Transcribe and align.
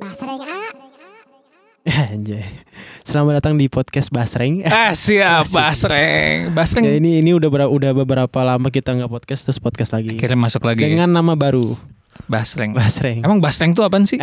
Basreng 0.00 0.40
A. 0.42 0.60
Anjay. 2.14 2.46
Selamat 3.02 3.42
datang 3.42 3.58
di 3.58 3.66
podcast 3.66 4.08
Basreng. 4.08 4.62
Ah 4.64 4.94
siap 4.94 5.42
Asik. 5.44 5.54
Basreng 5.58 6.38
Basreng 6.54 6.84
Ya, 6.86 6.94
ini 6.96 7.18
ini 7.18 7.34
udah 7.34 7.50
ber- 7.50 7.68
udah 7.70 7.90
beberapa 7.92 8.38
lama 8.46 8.70
kita 8.70 8.94
nggak 8.94 9.10
podcast 9.10 9.44
terus 9.44 9.58
podcast 9.58 9.90
lagi. 9.90 10.14
Akhirnya 10.14 10.38
masuk 10.38 10.62
lagi 10.62 10.86
Dengan 10.86 11.10
nama 11.10 11.34
baru 11.34 11.74
Basreng 12.30 12.72
Basreng. 12.72 13.20
Emang 13.22 13.42
Basreng 13.42 13.74
tuh 13.74 13.82
apaan 13.86 14.06
sih? 14.06 14.16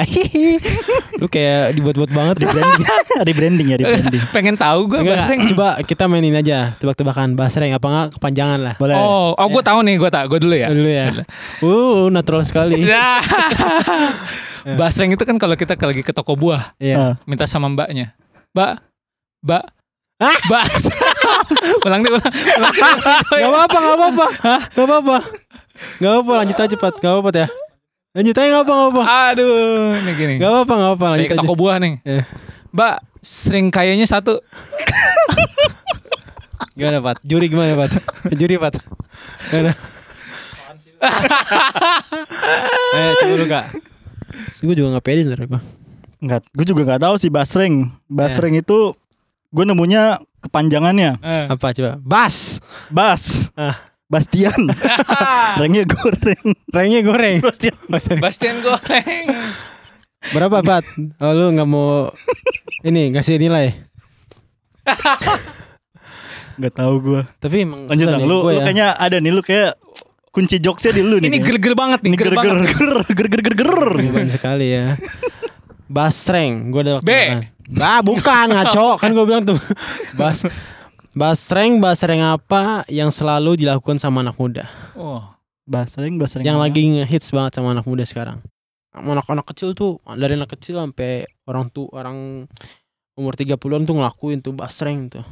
Lu 1.22 1.28
kayak 1.28 1.76
dibuat-buat 1.76 2.12
banget 2.12 2.44
di 2.44 2.46
branding. 2.48 2.86
di 3.28 3.34
branding 3.36 3.68
ya 3.68 3.78
di 3.78 3.86
branding. 3.86 4.24
Pengen 4.36 4.56
tahu 4.56 4.90
gue 4.90 5.00
Basreng 5.04 5.52
coba 5.54 5.80
kita 5.84 6.08
mainin 6.08 6.36
aja 6.36 6.74
tebak-tebakan 6.80 7.36
Basreng 7.36 7.76
apa 7.76 7.86
enggak 7.88 8.08
kepanjangan 8.18 8.60
lah. 8.60 8.76
Boleh. 8.80 8.96
Oh, 8.96 9.36
oh 9.36 9.48
gue 9.52 9.64
tahu 9.64 9.80
nih, 9.84 9.96
gue 10.00 10.10
tahu, 10.10 10.26
gue 10.36 10.40
dulu 10.42 10.56
ya. 10.56 10.68
Dulu 10.72 10.90
ya. 10.90 11.06
Uh, 11.62 12.08
natural 12.10 12.42
sekali. 12.48 12.82
Ya. 12.84 13.20
Basreng 14.80 15.12
itu 15.14 15.24
kan 15.24 15.36
kalau 15.40 15.56
kita 15.56 15.76
lagi 15.80 16.04
ke 16.04 16.12
toko 16.12 16.36
buah, 16.36 16.76
Iya. 16.80 16.96
Ah. 16.96 17.14
minta 17.24 17.48
sama 17.48 17.72
mbaknya, 17.72 18.12
Mbak, 18.52 18.72
Mbak, 19.44 19.64
Ah! 20.20 20.36
Mbak, 20.52 20.64
ulang 21.88 22.04
deh, 22.04 22.12
ulang. 22.12 22.28
ulang. 22.28 22.76
Gak 23.32 23.50
apa-apa, 23.56 23.78
gak 23.80 23.96
apa-apa. 23.96 24.26
Gak 24.68 24.84
apa-apa. 24.84 25.18
Gak 25.96 26.10
apa-apa, 26.12 26.32
lanjut 26.44 26.58
aja, 26.60 26.76
Pat. 26.76 26.94
Gak 27.00 27.12
apa-apa 27.16 27.30
ya. 27.32 27.48
Lanjut 28.10 28.34
aja 28.34 28.48
gak 28.52 28.64
apa, 28.66 28.74
gak 28.74 28.90
apa. 28.90 29.02
Aduh, 29.30 29.94
ini 29.96 30.12
gini. 30.18 30.34
Gak 30.42 30.50
apa-apa, 30.50 30.74
gak 30.74 30.94
apa. 30.98 31.06
Lagi 31.14 31.22
Lanjut 31.24 31.38
toko 31.40 31.54
buah 31.54 31.78
nih, 31.78 31.94
Eh. 32.02 32.24
Mbak, 32.70 32.96
sering 33.20 33.70
kayaknya 33.70 34.06
satu. 34.06 34.42
Gimana, 36.78 37.02
Pat? 37.02 37.20
Juri 37.22 37.52
gimana, 37.52 37.76
Pat? 37.76 37.92
Juri, 38.34 38.56
Pat. 38.56 38.82
Gimana? 39.48 39.74
Ayo, 42.90 43.10
coba 43.20 43.34
lu, 43.36 43.46
Kak. 43.46 43.66
Gue 44.60 44.74
juga 44.74 44.98
gak 44.98 45.06
pede 45.06 45.22
sebenernya 45.24 45.48
gue. 45.48 45.62
Enggak, 46.20 46.42
gue 46.52 46.66
juga 46.66 46.82
nggak 46.84 47.02
tahu 47.02 47.16
sih 47.16 47.30
basreng. 47.30 47.94
Basreng 48.06 48.52
Ya. 48.52 48.62
itu 48.62 48.92
gue 49.50 49.64
nemunya 49.64 50.20
kepanjangannya 50.40 51.18
Eh. 51.20 51.46
Apa 51.48 51.72
coba? 51.72 51.96
Bas. 52.00 52.60
Bas. 52.90 53.54
Ah. 53.54 53.78
Bastian. 54.10 54.58
Rengnya 55.62 55.86
goreng. 55.86 56.46
Rengnya 56.74 57.02
goreng. 57.06 57.38
Bastian. 57.46 57.78
Bastian 58.18 58.56
goreng. 58.66 59.26
Berapa, 60.34 60.66
Pat? 60.66 60.84
Oh, 61.22 61.32
lu 61.32 61.54
gak 61.54 61.70
mau 61.70 62.10
ini 62.82 63.14
ngasih 63.14 63.38
nilai. 63.38 63.78
Gak 66.60 66.74
tahu 66.76 66.94
gue. 67.06 67.22
Tapi 67.40 67.56
emang 67.64 67.86
Lanjut 67.86 68.08
dong. 68.10 68.26
Lu, 68.26 68.44
gua 68.44 68.58
lu 68.58 68.60
ya. 68.60 68.66
kayaknya 68.66 68.88
ada 68.98 69.22
nih 69.22 69.32
lu 69.32 69.46
kayak 69.46 69.78
kunci 70.34 70.58
jokesnya 70.58 70.98
di 70.98 71.02
lu 71.06 71.22
nih. 71.22 71.30
Ini 71.30 71.40
ger-ger 71.40 71.78
banget 71.78 72.02
nih, 72.04 72.10
Ini 72.10 72.18
ger 72.18 72.28
ger 72.28 72.34
ger 72.34 72.50
banget. 72.50 72.68
ger 72.74 72.90
ger 73.14 73.28
ger 73.30 73.42
ger 73.46 73.56
ger. 73.56 73.72
Beban 73.94 74.28
sekali 74.28 74.68
ya. 74.74 74.98
Basreng, 75.86 76.74
gue 76.74 76.82
ada 76.82 76.92
waktu 77.00 77.08
B. 77.08 77.12
Ah, 77.78 78.02
bukan 78.02 78.46
ngaco, 78.50 78.98
kan 78.98 79.10
gue 79.14 79.26
bilang 79.26 79.46
tuh. 79.46 79.58
Bas 80.18 80.42
Basreng, 81.18 81.82
basreng 81.82 82.22
apa 82.22 82.86
yang 82.86 83.10
selalu 83.10 83.58
dilakukan 83.58 83.98
sama 83.98 84.22
anak 84.22 84.38
muda? 84.38 84.70
Oh. 84.94 85.26
Basreng, 85.66 86.18
basreng. 86.22 86.46
yang 86.46 86.62
apa? 86.62 86.70
lagi 86.70 86.86
ngehits 86.86 87.34
banget 87.34 87.58
sama 87.58 87.74
anak 87.74 87.86
muda 87.86 88.06
sekarang. 88.06 88.42
Anak-anak 88.94 89.46
kecil 89.54 89.78
tuh 89.78 90.02
dari 90.18 90.34
anak 90.38 90.54
kecil 90.58 90.82
sampai 90.82 91.30
orang 91.46 91.70
tuh 91.70 91.90
orang 91.94 92.50
umur 93.14 93.34
30-an 93.38 93.86
tuh 93.86 93.96
ngelakuin 93.98 94.42
tuh 94.42 94.54
basreng 94.54 95.10
tuh. 95.10 95.26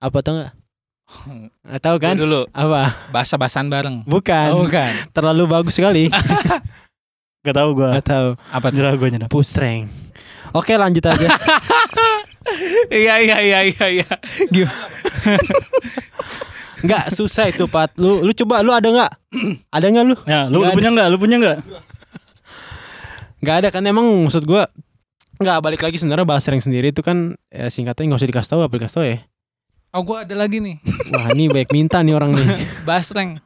Apa 0.00 0.20
tau 0.20 0.44
gak? 0.44 0.52
Gak 1.72 1.82
tahu 1.84 1.96
kan? 2.00 2.14
Dulu 2.16 2.48
Apa? 2.52 3.12
bahasa-bahasan 3.12 3.68
bareng. 3.68 4.04
Bukan. 4.08 4.48
Oh, 4.52 4.64
bukan. 4.64 5.08
Terlalu 5.12 5.44
bagus 5.48 5.76
sekali. 5.76 6.08
Gak 7.44 7.56
tahu 7.56 7.70
gue. 7.76 7.90
Gak 8.00 8.08
tahu. 8.08 8.28
Apa 8.52 8.66
tuh? 8.72 8.96
Gue 8.96 9.08
nyerah. 9.08 9.28
Pusreng. 9.28 9.88
Oke 10.52 10.76
lanjut 10.76 11.04
aja. 11.04 11.28
Iya 12.90 13.14
iya 13.22 13.36
iya 13.40 13.58
iya 13.68 13.86
iya. 14.02 14.08
Gimana? 14.50 14.86
Nggak 16.86 17.04
susah 17.14 17.48
itu 17.48 17.64
Pat. 17.70 17.94
Lu 17.94 18.20
lu 18.26 18.32
coba 18.34 18.60
lu 18.60 18.74
ada 18.74 18.90
nggak? 18.90 19.12
ada 19.70 19.86
nggak 19.86 20.04
lu? 20.04 20.14
Ya, 20.26 20.50
lu, 20.50 20.58
lu 20.60 20.66
Nggak 20.66 20.76
punya 20.76 20.90
nggak? 20.90 21.06
Lu 21.08 21.16
punya 21.18 21.36
nggak? 21.38 21.58
Nggak 23.42 23.56
ada 23.62 23.68
kan 23.70 23.82
emang 23.86 24.06
maksud 24.26 24.42
gua 24.46 24.66
nggak 25.42 25.58
balik 25.58 25.82
lagi 25.82 25.98
sebenarnya 25.98 26.22
bahasa 26.22 26.50
sering 26.50 26.62
sendiri 26.62 26.94
itu 26.94 27.02
kan 27.02 27.34
ya, 27.50 27.66
singkatnya 27.66 28.14
nggak 28.14 28.20
usah 28.22 28.30
dikasih 28.30 28.50
tahu 28.54 28.60
apa 28.62 28.74
dikasih 28.78 28.96
tahu 28.98 29.06
ya. 29.06 29.18
Oh 29.92 30.02
gue 30.06 30.16
ada 30.24 30.34
lagi 30.38 30.56
nih. 30.62 30.80
Wah 31.12 31.36
ini 31.36 31.52
baik 31.52 31.68
minta 31.68 32.00
nih 32.00 32.16
orang 32.16 32.32
nih. 32.32 32.48
Basreng. 32.88 33.36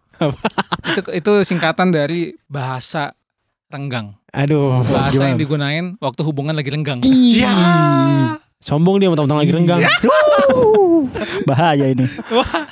itu 0.87 1.01
itu 1.13 1.33
singkatan 1.43 1.91
dari 1.91 2.39
bahasa 2.47 3.13
renggang. 3.67 4.15
Aduh. 4.31 4.85
Bahasa 4.87 5.27
gimana? 5.27 5.29
yang 5.35 5.39
digunain 5.43 5.85
waktu 5.99 6.23
hubungan 6.23 6.55
lagi 6.55 6.71
renggang. 6.71 7.03
Iya. 7.03 7.51
Sombong 8.61 8.99
dia 8.99 9.09
mentang-mentang 9.13 9.41
lagi 9.45 9.53
renggang. 9.53 9.81
Bahaya 11.49 11.87
ini. 11.93 12.07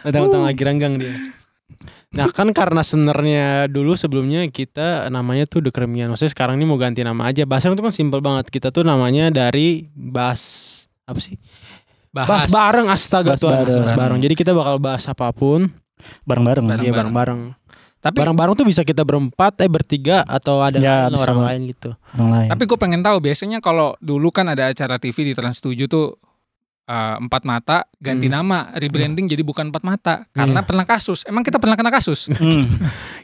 Mentang-mentang 0.03 0.43
lagi 0.49 0.63
renggang 0.65 0.95
dia. 0.99 1.15
Nah 2.15 2.31
kan 2.31 2.55
karena 2.55 2.87
sebenarnya 2.87 3.67
dulu 3.67 3.99
sebelumnya 3.99 4.47
kita 4.47 5.11
namanya 5.11 5.51
tuh 5.51 5.67
The 5.67 5.75
Kremian 5.75 6.15
Maksudnya 6.15 6.31
sekarang 6.31 6.63
ini 6.63 6.63
mau 6.63 6.79
ganti 6.79 7.03
nama 7.03 7.27
aja 7.27 7.43
Basreng 7.43 7.75
itu 7.75 7.83
kan 7.83 7.91
simpel 7.91 8.23
banget 8.23 8.55
Kita 8.55 8.71
tuh 8.71 8.87
namanya 8.87 9.35
dari 9.35 9.91
Bas 9.91 10.39
Apa 11.11 11.19
sih? 11.19 11.35
Bahas 12.15 12.47
bareng 12.47 12.87
astaga 12.87 13.35
Bahas 13.35 13.43
Tuhan 13.43 13.67
bareng. 13.67 13.79
bahas 13.83 13.99
bareng. 13.99 14.21
Jadi 14.23 14.35
kita 14.39 14.55
bakal 14.55 14.79
bahas 14.79 15.03
apa 15.11 15.27
pun 15.35 15.75
Bareng-bareng. 16.23 16.65
Bareng. 16.67 16.85
Iya 16.85 16.93
bareng-bareng. 16.95 17.41
Tapi 18.05 18.21
Bareng-bareng 18.21 18.53
tuh 18.55 18.69
bisa 18.69 18.85
kita 18.85 19.01
berempat 19.01 19.57
eh 19.59 19.67
bertiga 19.67 20.21
atau 20.23 20.61
ada 20.61 20.77
Ya, 20.77 21.09
lain 21.09 21.17
orang 21.17 21.41
lain 21.43 21.61
gitu. 21.73 21.97
Orang 22.13 22.31
lain. 22.31 22.49
tapi 22.53 22.63
gue 22.65 22.77
pengen 22.77 23.01
tahu 23.01 23.17
biasanya 23.19 23.59
kalau 23.59 23.97
dulu 23.99 24.29
kan 24.29 24.45
ada 24.47 24.69
acara 24.69 25.01
TV 25.01 25.25
di 25.25 25.33
Trans 25.33 25.57
7 25.57 25.73
tuh 25.87 26.13
eh, 26.85 27.17
empat 27.17 27.43
mata 27.43 27.89
ganti 27.97 28.29
Hmm. 28.29 28.37
nama 28.39 28.69
rebranding 28.71 29.25
jadi 29.25 29.41
bukan 29.41 29.73
empat 29.73 29.83
mata 29.83 30.15
karena 30.31 30.61
pernah 30.61 30.85
kasus. 30.85 31.25
Emang 31.25 31.41
kita 31.41 31.57
pernah 31.57 31.75
kena 31.75 31.89
kasus? 31.89 32.29
Hmm. 32.37 32.69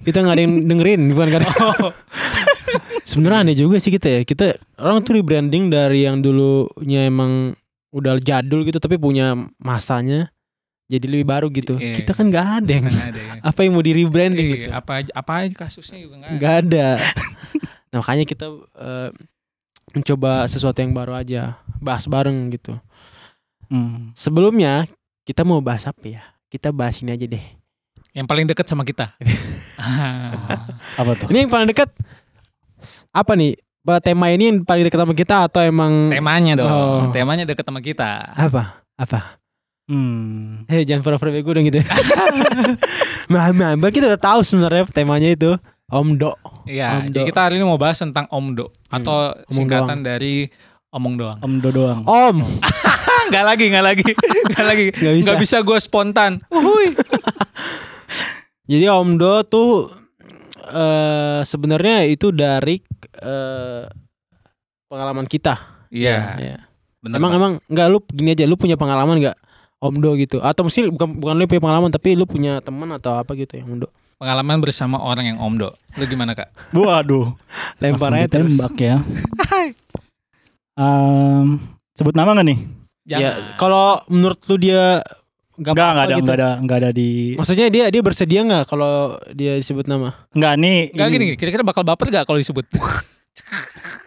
Kita 0.01 0.17
nggak 0.19 0.33
ada 0.33 0.43
yang 0.43 0.55
dengerin 0.65 1.13
bukan 1.13 1.29
kan? 1.31 1.43
Sebenarnya 3.05 3.39
aneh 3.43 3.57
juga 3.59 3.77
sih 3.77 3.91
kita 3.91 4.09
ya. 4.09 4.21
Kita 4.23 4.57
orang 4.79 5.03
tuh 5.03 5.13
rebranding 5.15 5.69
dari 5.69 6.05
yang 6.05 6.21
dulunya 6.21 7.05
emang 7.05 7.53
udah 7.91 8.17
jadul 8.17 8.63
gitu 8.63 8.79
tapi 8.79 8.97
punya 8.97 9.35
masanya 9.59 10.31
jadi 10.91 11.07
lebih 11.07 11.25
baru 11.25 11.47
gitu. 11.49 11.79
Iya. 11.79 12.03
Kita 12.03 12.11
kan 12.13 12.27
nggak 12.27 12.47
ada 12.59 12.71
yang 12.73 12.85
Nggak 12.85 13.09
ada 13.09 13.21
ya. 13.23 13.33
apa 13.47 13.59
yang 13.63 13.73
mau 13.73 13.81
di 13.81 13.93
rebranding 13.95 14.49
Iya, 14.49 14.57
gitu. 14.59 14.71
apa 14.75 14.93
aja 14.99 15.11
apa 15.15 15.33
aja 15.39 15.55
kasusnya 15.57 15.99
juga 16.03 16.15
nggak 16.19 16.27
ada. 16.27 16.37
nggak 16.37 16.55
ada. 16.61 16.87
nah, 17.91 17.97
makanya 17.99 18.25
kita 18.25 18.47
eh, 18.77 19.09
mencoba 19.91 20.31
sesuatu 20.47 20.79
yang 20.79 20.91
baru 20.91 21.15
aja, 21.15 21.59
bahas 21.79 22.05
bareng 22.05 22.51
gitu. 22.51 22.75
Hmm. 23.67 24.11
Sebelumnya 24.13 24.91
kita 25.23 25.43
mau 25.43 25.63
bahas 25.63 25.87
apa 25.87 26.03
ya? 26.05 26.23
Kita 26.47 26.71
bahas 26.71 26.99
ini 26.99 27.15
aja 27.15 27.23
deh. 27.25 27.43
Yang 28.11 28.27
paling 28.27 28.47
dekat 28.47 28.67
sama 28.67 28.83
kita. 28.83 29.15
Apa 31.01 31.15
tuh? 31.15 31.31
Ini 31.31 31.47
yang 31.47 31.51
paling 31.51 31.71
dekat 31.71 31.89
apa 33.11 33.33
nih? 33.33 33.55
Tema 34.03 34.29
ini 34.29 34.45
yang 34.51 34.59
paling 34.63 34.85
dekat 34.85 35.01
sama 35.01 35.15
kita 35.15 35.37
atau 35.49 35.61
emang 35.65 36.13
Temanya 36.13 36.53
dong. 36.55 36.69
Oh. 36.71 37.01
Temanya 37.11 37.49
dekat 37.49 37.65
sama 37.65 37.81
kita. 37.81 38.35
apa? 38.37 38.85
Apa? 38.95 39.40
Hmm. 39.91 40.71
Eh 40.71 40.87
jangan 40.87 41.03
pura-pura 41.03 41.35
bego 41.35 41.51
dong 41.51 41.67
gitu. 41.67 41.83
Nah, 43.27 43.51
nah, 43.51 43.75
bah, 43.75 43.91
kita 43.91 44.07
udah 44.07 44.23
tahu 44.23 44.41
sebenarnya 44.43 44.87
temanya 44.87 45.27
itu 45.29 45.51
Omdo. 45.87 46.31
Iya, 46.63 47.03
Omdo. 47.03 47.11
jadi 47.13 47.27
kita 47.27 47.41
hari 47.43 47.59
ini 47.59 47.67
mau 47.67 47.75
bahas 47.75 47.99
tentang 47.99 48.31
Omdo 48.31 48.71
atau 48.87 49.35
Omong 49.35 49.51
singkatan 49.51 50.03
dari 50.03 50.47
omong 50.91 51.15
doang. 51.15 51.39
Om 51.39 51.55
Do 51.59 51.71
doang. 51.71 52.01
Om. 52.03 52.37
Enggak 53.31 53.45
lagi, 53.47 53.65
enggak 53.67 53.85
lagi. 53.85 54.07
Enggak 54.51 54.67
lagi. 54.67 54.85
Nggak 54.91 55.15
bisa. 55.15 55.27
Enggak 55.27 55.43
bisa 55.43 55.57
gue 55.61 55.79
spontan. 55.79 56.33
Uhuy. 56.51 56.95
Jadi 58.71 58.87
Omdo 58.87 59.43
tuh 59.47 59.91
eh 60.71 61.43
sebenarnya 61.43 62.07
itu 62.07 62.31
dari 62.31 62.79
eh 63.17 63.83
pengalaman 64.87 65.27
kita. 65.27 65.87
Iya, 65.91 66.19
Ya. 66.39 66.57
benar. 67.03 67.19
Emang 67.19 67.31
Pak. 67.31 67.39
emang 67.39 67.53
enggak 67.67 67.87
lu 67.87 67.99
gini 68.07 68.35
aja 68.35 68.47
lu 68.47 68.55
punya 68.55 68.75
pengalaman 68.75 69.19
enggak 69.19 69.39
Omdo 69.81 70.13
gitu 70.21 70.45
atau 70.45 70.69
mesti 70.69 70.93
bukan 70.93 71.19
bukan 71.19 71.35
lu 71.41 71.49
punya 71.49 71.63
pengalaman 71.65 71.91
tapi 71.91 72.13
lu 72.13 72.29
punya 72.29 72.61
teman 72.61 72.93
atau 72.93 73.17
apa 73.17 73.33
gitu 73.33 73.57
yang 73.57 73.81
Omdo 73.81 73.89
pengalaman 74.21 74.61
bersama 74.61 75.01
orang 75.01 75.33
yang 75.33 75.39
Omdo. 75.41 75.73
Lu 75.97 76.05
gimana, 76.05 76.37
Kak? 76.37 76.53
Waduh. 76.77 77.33
lempar 77.81 78.13
Langsung 78.13 78.21
aja 78.21 78.29
terus 78.29 78.53
ditembak 78.53 78.77
ya. 78.77 78.97
Em, 80.77 81.57
sebut 81.97 82.13
nama 82.13 82.37
gak 82.37 82.45
nih? 82.45 82.61
ya 83.11 83.33
kalau 83.59 83.99
menurut 84.07 84.39
lu 84.47 84.61
dia 84.61 85.03
Enggak, 85.59 85.73
apa-apa 85.77 85.91
enggak 85.91 86.05
ada, 86.05 86.15
gitu. 86.15 86.21
enggak 86.23 86.37
ada, 86.39 86.51
enggak 86.63 86.79
ada 86.79 86.91
di 86.95 87.11
maksudnya 87.35 87.67
dia 87.69 87.85
dia 87.93 88.03
bersedia 88.07 88.41
nggak 88.47 88.65
kalau 88.71 89.19
dia 89.35 89.59
disebut 89.59 89.85
nama 89.91 90.15
Enggak 90.33 90.53
nih. 90.57 90.79
Enggak 90.95 91.07
ini. 91.11 91.15
gini, 91.19 91.27
kira-kira 91.35 91.65
bakal 91.67 91.83
baper 91.83 92.07
gak 92.09 92.25
kalau 92.25 92.39
disebut? 92.39 92.65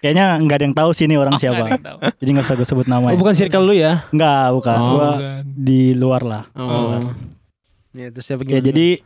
Kayaknya 0.03 0.25
nggak 0.37 0.57
ada 0.59 0.65
yang 0.67 0.75
tahu 0.75 0.89
sih 0.91 1.07
ini 1.07 1.15
orang 1.15 1.33
Oh, 1.33 1.39
siapa. 1.39 1.63
yang 1.63 1.79
tahu. 1.79 1.97
Jadi 2.19 2.29
nggak 2.29 2.43
usah 2.43 2.55
gue 2.55 2.67
sebut 2.67 2.85
nama. 2.85 3.07
Oh, 3.07 3.11
ya. 3.11 3.17
bukan 3.17 3.33
circle 3.33 3.63
lu 3.63 3.71
ya? 3.73 4.03
Nggak, 4.11 4.45
bukan. 4.51 4.77
Oh, 4.77 4.89
Gua 4.91 5.07
Bukan. 5.15 5.43
di 5.55 5.81
luar 5.95 6.21
lah. 6.21 6.43
Oh. 6.53 6.99
Ya, 7.93 8.11
terus 8.11 8.25
siapa 8.25 8.43
Ya 8.43 8.59
jadi 8.59 8.99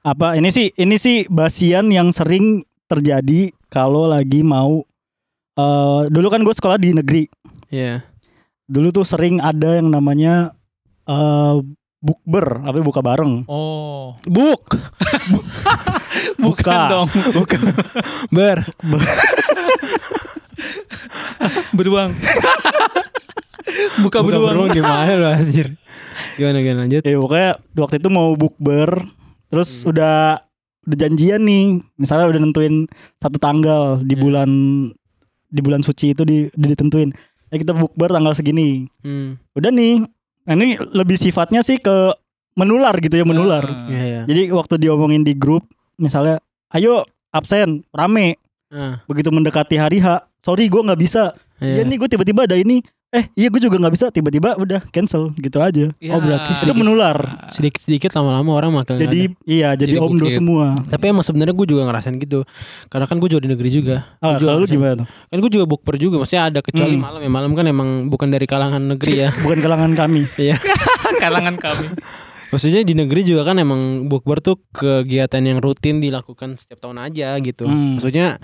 apa 0.00 0.34
ini 0.34 0.48
sih 0.48 0.74
ini 0.74 0.96
sih 0.96 1.28
basian 1.28 1.86
yang 1.88 2.10
sering 2.10 2.64
terjadi 2.86 3.52
kalau 3.68 4.08
lagi 4.08 4.40
mau 4.40 4.80
eh 5.54 6.02
dulu 6.08 6.26
kan 6.26 6.42
gue 6.42 6.52
sekolah 6.52 6.76
di 6.76 6.90
negeri. 6.92 7.30
Iya. 7.68 8.02
Dulu 8.64 8.90
tuh 8.90 9.04
sering 9.04 9.38
ada 9.38 9.76
yang 9.76 9.86
namanya 9.88 10.50
eh 11.04 11.56
bukber, 11.98 12.62
apa 12.62 12.78
buka 12.78 13.00
bareng. 13.00 13.46
Oh, 13.46 14.14
Buk. 14.24 14.66
bukan 16.42 16.64
Buka. 16.64 16.78
dong. 16.88 17.08
Bukan. 17.34 17.60
Ber. 18.30 18.58
Beruang. 21.72 22.12
Buka 24.02 24.22
Bukan 24.22 24.32
beruang. 24.32 24.54
beruang 24.56 24.70
gimana 24.72 25.12
lu 25.12 25.26
anjir? 25.28 25.66
Gimana 26.34 26.58
gimana 26.58 26.80
lanjut? 26.86 27.02
Ya 27.04 27.16
pokoknya 27.16 27.50
waktu 27.76 27.96
itu 28.00 28.08
mau 28.08 28.28
bukber, 28.34 28.90
terus 29.48 29.82
Hmm. 29.82 29.90
udah 29.92 30.16
udah 30.88 30.96
janjian 30.96 31.42
nih, 31.44 31.64
misalnya 31.94 32.26
udah 32.26 32.40
nentuin 32.40 32.88
satu 33.18 33.36
tanggal 33.36 34.00
di 34.00 34.14
Hmm. 34.16 34.22
bulan 34.24 34.50
di 35.48 35.60
bulan 35.60 35.80
suci 35.80 36.12
itu 36.12 36.22
di, 36.24 36.48
udah 36.48 36.68
ditentuin. 36.68 37.10
Ya 37.48 37.56
kita 37.56 37.72
bukber 37.72 38.08
tanggal 38.08 38.32
segini. 38.32 38.88
Hmm. 39.00 39.36
Udah 39.52 39.68
nih, 39.68 40.04
nah 40.44 40.54
ini 40.54 40.74
lebih 40.90 41.16
sifatnya 41.16 41.60
sih 41.60 41.76
ke 41.76 42.12
menular 42.54 42.96
gitu 42.98 43.14
ya 43.14 43.24
menular. 43.24 43.62
Ah. 43.62 43.86
Iya 43.86 44.04
ya. 44.04 44.20
Jadi 44.26 44.42
waktu 44.50 44.74
diomongin 44.78 45.22
di 45.22 45.32
grup, 45.32 45.68
misalnya, 45.94 46.40
ayo 46.70 47.04
absen, 47.30 47.84
rame. 47.90 48.34
Ah, 48.68 49.00
Begitu 49.04 49.28
mendekati 49.28 49.76
hari 49.76 49.98
H, 49.98 50.06
sorry 50.38 50.68
gue 50.68 50.78
nggak 50.78 50.98
bisa. 50.98 51.32
iya. 51.56 51.80
Iya 51.80 51.82
nih 51.84 51.96
gue 51.96 52.08
tiba-tiba 52.08 52.44
ada 52.44 52.54
ini. 52.54 52.84
Eh 53.08 53.24
iya 53.32 53.48
gue 53.48 53.56
juga 53.56 53.80
nggak 53.80 53.94
bisa. 53.96 54.06
Tiba-tiba 54.08 54.52
udah 54.54 54.84
cancel 54.92 55.32
gitu 55.34 55.56
aja. 55.58 55.88
Ya. 55.96 56.12
Oh, 56.12 56.20
berarti 56.20 56.52
Itu 56.52 56.76
menular. 56.76 57.16
Sedikit-sedikit 57.48 58.12
lama-lama 58.12 58.52
orang 58.52 58.68
makin 58.70 59.00
Jadi 59.00 59.32
iya 59.48 59.72
jadi, 59.72 59.96
Jadi 59.96 60.04
omdo 60.04 60.28
semua. 60.28 60.76
Tapi 60.76 61.08
emang 61.08 61.24
sebenarnya 61.24 61.56
gue 61.56 61.66
juga 61.66 61.88
ngerasain 61.88 62.20
gitu. 62.20 62.44
Karena 62.86 63.08
kan 63.08 63.16
gue 63.16 63.26
juga 63.26 63.40
di 63.40 63.50
negeri 63.50 63.70
juga. 63.72 64.04
Ah, 64.20 64.36
Gua 64.36 64.36
juga 64.36 64.44
kalau 64.44 64.60
lu 64.60 64.60
ngerasain. 64.60 64.76
gimana 64.76 64.92
tuh? 65.00 65.06
Kan 65.24 65.36
gue 65.40 65.50
juga 65.50 65.64
bukber 65.64 65.94
juga. 65.96 66.16
Maksudnya 66.20 66.44
ada 66.46 66.60
kecuali 66.60 66.94
Hmm. 66.94 67.04
malam 67.08 67.20
ya. 67.24 67.30
Malam 67.32 67.50
kan 67.56 67.64
emang 67.64 67.88
bukan 68.06 68.28
dari 68.28 68.44
kalangan 68.44 68.82
negeri 68.86 69.12
ya. 69.18 69.28
Bukan 69.42 69.58
kalangan 69.58 69.92
kami. 69.96 70.28
Iya. 70.44 70.60
kalangan 71.24 71.56
kami. 71.56 71.88
Maksudnya 72.48 72.80
di 72.80 72.92
negeri 72.92 73.24
juga 73.24 73.44
kan 73.44 73.56
emang 73.56 74.04
bukber 74.04 74.40
tuh 74.40 74.56
kegiatan 74.70 75.40
yang 75.40 75.60
rutin 75.60 76.00
dilakukan 76.00 76.56
setiap 76.56 76.80
tahun 76.80 76.96
aja 76.98 77.36
gitu. 77.40 77.64
Hmm. 77.64 77.96
Maksudnya 77.96 78.36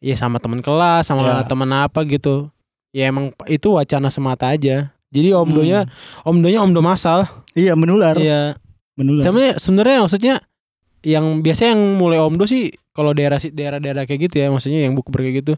ya 0.00 0.16
sama 0.16 0.40
teman 0.40 0.64
kelas, 0.64 1.06
sama 1.06 1.22
Ya. 1.22 1.44
teman 1.46 1.70
apa 1.70 2.02
gitu. 2.08 2.48
Ya 2.90 3.06
emang 3.06 3.30
itu 3.46 3.70
wacana 3.76 4.10
semata 4.10 4.50
aja. 4.50 4.90
Jadi 5.12 5.30
omdonya 5.36 5.86
omdonya 6.26 6.64
omdo 6.64 6.80
masal. 6.82 7.28
Iya 7.54 7.78
menular. 7.78 8.16
Iya. 8.18 8.58
Menular. 8.98 9.22
Sebenarnya 9.22 9.54
sebenarnya 9.60 9.98
maksudnya 10.02 10.34
yang 11.00 11.40
biasa 11.40 11.72
yang 11.72 11.80
mulai 11.96 12.20
omdo 12.20 12.44
sih 12.44 12.74
kalau 12.92 13.14
daerah 13.14 13.38
daerah-daerah 13.40 14.04
kayak 14.04 14.30
gitu 14.30 14.42
ya, 14.42 14.50
maksudnya 14.50 14.84
yang 14.84 14.92
bukber 14.98 15.22
kayak 15.24 15.46
gitu. 15.46 15.54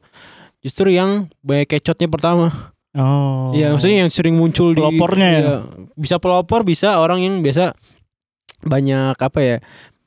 Justru 0.63 0.95
yang 0.95 1.27
banyak 1.43 1.67
kecotnya 1.67 2.07
pertama. 2.07 2.73
Oh. 2.93 3.51
Iya, 3.57 3.73
maksudnya 3.73 4.05
yang 4.05 4.13
sering 4.13 4.37
muncul 4.37 4.77
di 4.77 4.79
Pelopornya 4.79 5.29
ya? 5.33 5.41
iya. 5.41 5.57
Bisa 5.97 6.21
pelopor, 6.21 6.63
bisa 6.63 7.01
orang 7.01 7.25
yang 7.25 7.41
biasa 7.41 7.73
banyak 8.63 9.17
apa 9.17 9.41
ya? 9.41 9.57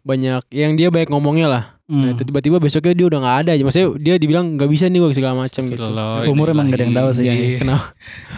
Banyak 0.06 0.48
yang 0.54 0.78
dia 0.78 0.94
banyak 0.94 1.10
ngomongnya 1.10 1.48
lah. 1.50 1.64
Nah, 1.86 2.10
Hmm. 2.10 2.18
itu 2.18 2.26
tiba-tiba 2.26 2.58
besoknya 2.58 2.98
dia 2.98 3.06
udah 3.06 3.20
nggak 3.22 3.38
ada 3.46 3.52
aja. 3.54 3.62
Maksudnya 3.62 3.90
dia 4.02 4.16
dibilang 4.18 4.58
nggak 4.58 4.66
bisa 4.68 4.90
nih 4.90 4.98
gue 4.98 5.14
segala 5.14 5.38
macam 5.38 5.64
gitu. 5.70 5.86
Umur 6.26 6.50
emang 6.50 6.66
gak 6.68 6.82
ada 6.82 6.84
yang 6.84 6.98
tahu 6.98 7.10
sih. 7.14 7.24
Iya, 7.24 7.34
iya, 7.36 7.58
kenapa? 7.62 7.86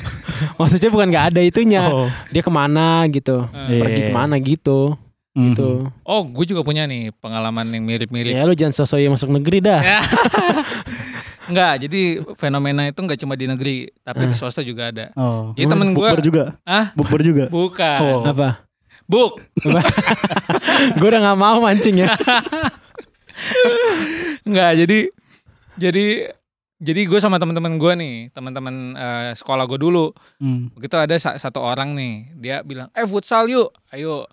Maksudnya 0.59 0.89
bukan 0.91 1.07
nggak 1.07 1.25
ada 1.31 1.41
itunya. 1.41 1.81
Oh. 1.87 2.11
Dia 2.27 2.43
ke 2.43 2.51
mana 2.51 3.07
gitu. 3.07 3.47
Eh. 3.47 3.79
Pergi 3.79 3.99
Iya. 4.03 4.07
ke 4.07 4.13
mana 4.13 4.35
gitu. 4.37 4.99
Mhm. 5.31 5.45
Gitu. 5.55 5.69
Oh, 6.03 6.21
gue 6.27 6.43
juga 6.43 6.59
punya 6.59 6.83
nih 6.83 7.15
pengalaman 7.15 7.71
yang 7.71 7.87
mirip-mirip. 7.87 8.35
Ya 8.35 8.43
lu 8.43 8.51
jangan 8.51 8.75
sosok 8.75 8.99
yang 8.99 9.15
masuk 9.15 9.31
negeri 9.31 9.63
dah. 9.63 9.79
Enggak, 11.47 11.87
jadi 11.87 12.01
fenomena 12.35 12.83
itu 12.83 12.99
enggak 12.99 13.23
cuma 13.23 13.39
di 13.39 13.47
negeri, 13.47 13.87
tapi 14.03 14.27
di 14.27 14.35
swasta 14.35 14.59
juga 14.59 14.91
ada. 14.91 15.15
Oh. 15.15 15.55
Jadi 15.55 15.63
temen 15.63 15.95
Bukber 15.95 16.19
juga. 16.19 16.43
Ah, 16.67 16.91
Bukber 16.91 17.23
juga. 17.23 17.47
bukan. 17.47 17.99
Oh. 18.03 18.21
Apa? 18.27 18.67
Buk. 19.07 19.39
gue 20.99 21.07
udah 21.07 21.21
nggak 21.23 21.39
mau 21.39 21.63
mancing 21.63 22.03
ya. 22.03 22.11
Enggak, 24.47 24.71
jadi 24.77 24.99
jadi 25.75 26.05
jadi 26.77 27.01
gue 27.03 27.17
sama 27.17 27.37
teman-teman 27.37 27.73
gue 27.75 27.93
nih, 27.95 28.15
teman-teman 28.31 28.93
eh, 28.93 29.31
sekolah 29.33 29.65
gue 29.65 29.79
dulu. 29.79 30.13
Hmm. 30.37 30.69
Begitu 30.71 30.93
ada 30.93 31.15
sa- 31.17 31.37
satu 31.37 31.57
orang 31.57 31.93
nih, 31.93 32.13
dia 32.35 32.55
bilang, 32.61 32.89
"Eh, 32.91 33.03
futsal 33.03 33.45
yuk. 33.47 33.73
Ayo. 33.89 34.29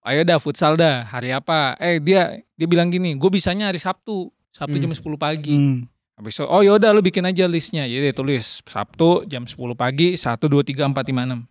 Ayo 0.00 0.20
dah 0.22 0.36
futsal 0.36 0.76
dah. 0.76 1.04
Hari 1.04 1.32
apa?" 1.32 1.76
Eh, 1.78 1.96
dia 1.96 2.28
dia 2.52 2.66
bilang 2.66 2.88
gini, 2.88 3.14
"Gue 3.14 3.28
bisanya 3.30 3.68
hari 3.68 3.78
Sabtu. 3.78 4.28
Sabtu 4.48 4.76
Hmm. 4.76 4.84
jam 4.84 4.92
10 4.92 5.16
pagi." 5.16 5.54
Hmm. 5.54 5.78
Habis 6.14 6.34
itu, 6.34 6.44
oh 6.44 6.60
yaudah 6.60 6.90
lu 6.90 6.98
bikin 6.98 7.22
aja 7.22 7.46
listnya. 7.46 7.86
Jadi 7.86 8.02
dia 8.02 8.12
tulis 8.12 8.58
Sabtu 8.64 9.22
jam 9.24 9.46
10 9.46 9.72
pagi 9.72 10.12
1 10.12 10.44
2 10.44 10.60
3 10.60 10.84
4 10.84 11.06
5 11.06 11.22
6. 11.24 11.46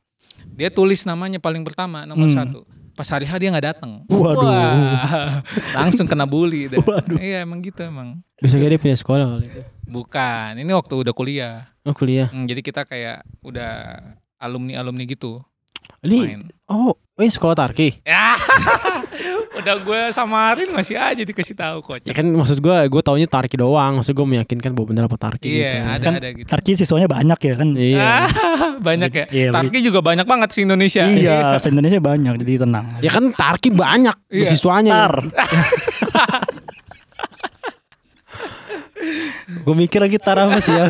Dia 0.53 0.69
tulis 0.69 1.01
namanya 1.01 1.39
paling 1.39 1.63
pertama 1.63 2.03
nomor 2.03 2.27
Hmm. 2.27 2.35
satu. 2.35 2.59
Pas 2.97 3.05
hari 3.13 3.29
H 3.29 3.33
dia 3.37 3.53
nggak 3.53 3.67
datang. 3.77 4.01
Waduh. 4.09 4.41
Wah, 4.41 5.45
langsung 5.77 6.09
kena 6.09 6.25
bully 6.25 6.65
dah. 6.65 6.81
Waduh. 6.81 7.21
Iya 7.21 7.45
emang 7.45 7.61
gitu 7.61 7.85
emang. 7.85 8.25
Besoknya 8.41 8.73
dia 8.73 8.81
pindah 8.81 8.97
sekolah 8.97 9.37
kali 9.37 9.45
itu. 9.45 9.61
Bukan, 9.85 10.57
ini 10.57 10.71
waktu 10.73 10.93
udah 11.05 11.13
kuliah. 11.13 11.69
Oh 11.85 11.93
kuliah. 11.93 12.33
Hmm, 12.33 12.49
jadi 12.49 12.65
kita 12.65 12.89
kayak 12.89 13.21
udah 13.45 14.01
alumni 14.41 14.81
alumni 14.81 15.05
gitu. 15.05 15.45
Ini 16.01 16.17
Main. 16.25 16.41
oh, 16.73 16.97
ini 17.17 17.33
sekolah 17.33 17.57
Tarki. 17.57 18.05
Ya, 18.05 18.37
udah 19.59 19.75
gue 19.81 20.01
samarin 20.13 20.69
masih 20.69 20.93
aja 20.95 21.17
dikasih 21.17 21.57
tahu 21.57 21.81
Ya 21.81 21.85
kocak. 21.97 22.13
kan 22.13 22.25
maksud 22.29 22.61
gue, 22.61 22.77
gue 22.77 23.01
taunya 23.01 23.25
Tarki 23.25 23.57
doang. 23.57 23.97
Maksud 23.97 24.13
gue 24.13 24.21
meyakinkan 24.27 24.69
bahwa 24.71 24.85
bener 24.87 25.03
apa 25.05 25.17
Tarki 25.17 25.49
Iya, 25.49 25.65
gitu. 25.65 25.81
ada 25.81 26.05
Kan 26.05 26.13
ada 26.15 26.29
gitu. 26.29 26.45
Tarki 26.45 26.71
siswanya 26.77 27.09
banyak 27.09 27.39
ya 27.41 27.53
kan? 27.57 27.69
Iya. 27.73 28.11
Banyak 28.77 29.09
ya. 29.11 29.25
Iya, 29.27 29.49
Tarki 29.49 29.81
juga 29.81 30.05
banyak 30.05 30.21
banget 30.23 30.53
sih 30.53 30.61
Indonesia. 30.61 31.09
Iya, 31.09 31.57
se 31.61 31.73
Indonesia 31.73 31.97
banyak 31.97 32.37
jadi 32.37 32.61
tenang. 32.61 32.85
Ya 33.01 33.09
kan 33.09 33.33
Tarki 33.33 33.73
banyak 33.73 34.13
Iya. 34.29 34.47
siswanya. 34.47 35.09
Tar. 35.09 35.15
gue 39.57 39.75
mikir 39.75 39.97
lagi 39.97 40.17
tar 40.17 40.37
apa 40.37 40.59
sih 40.59 40.69
ya. 40.71 40.87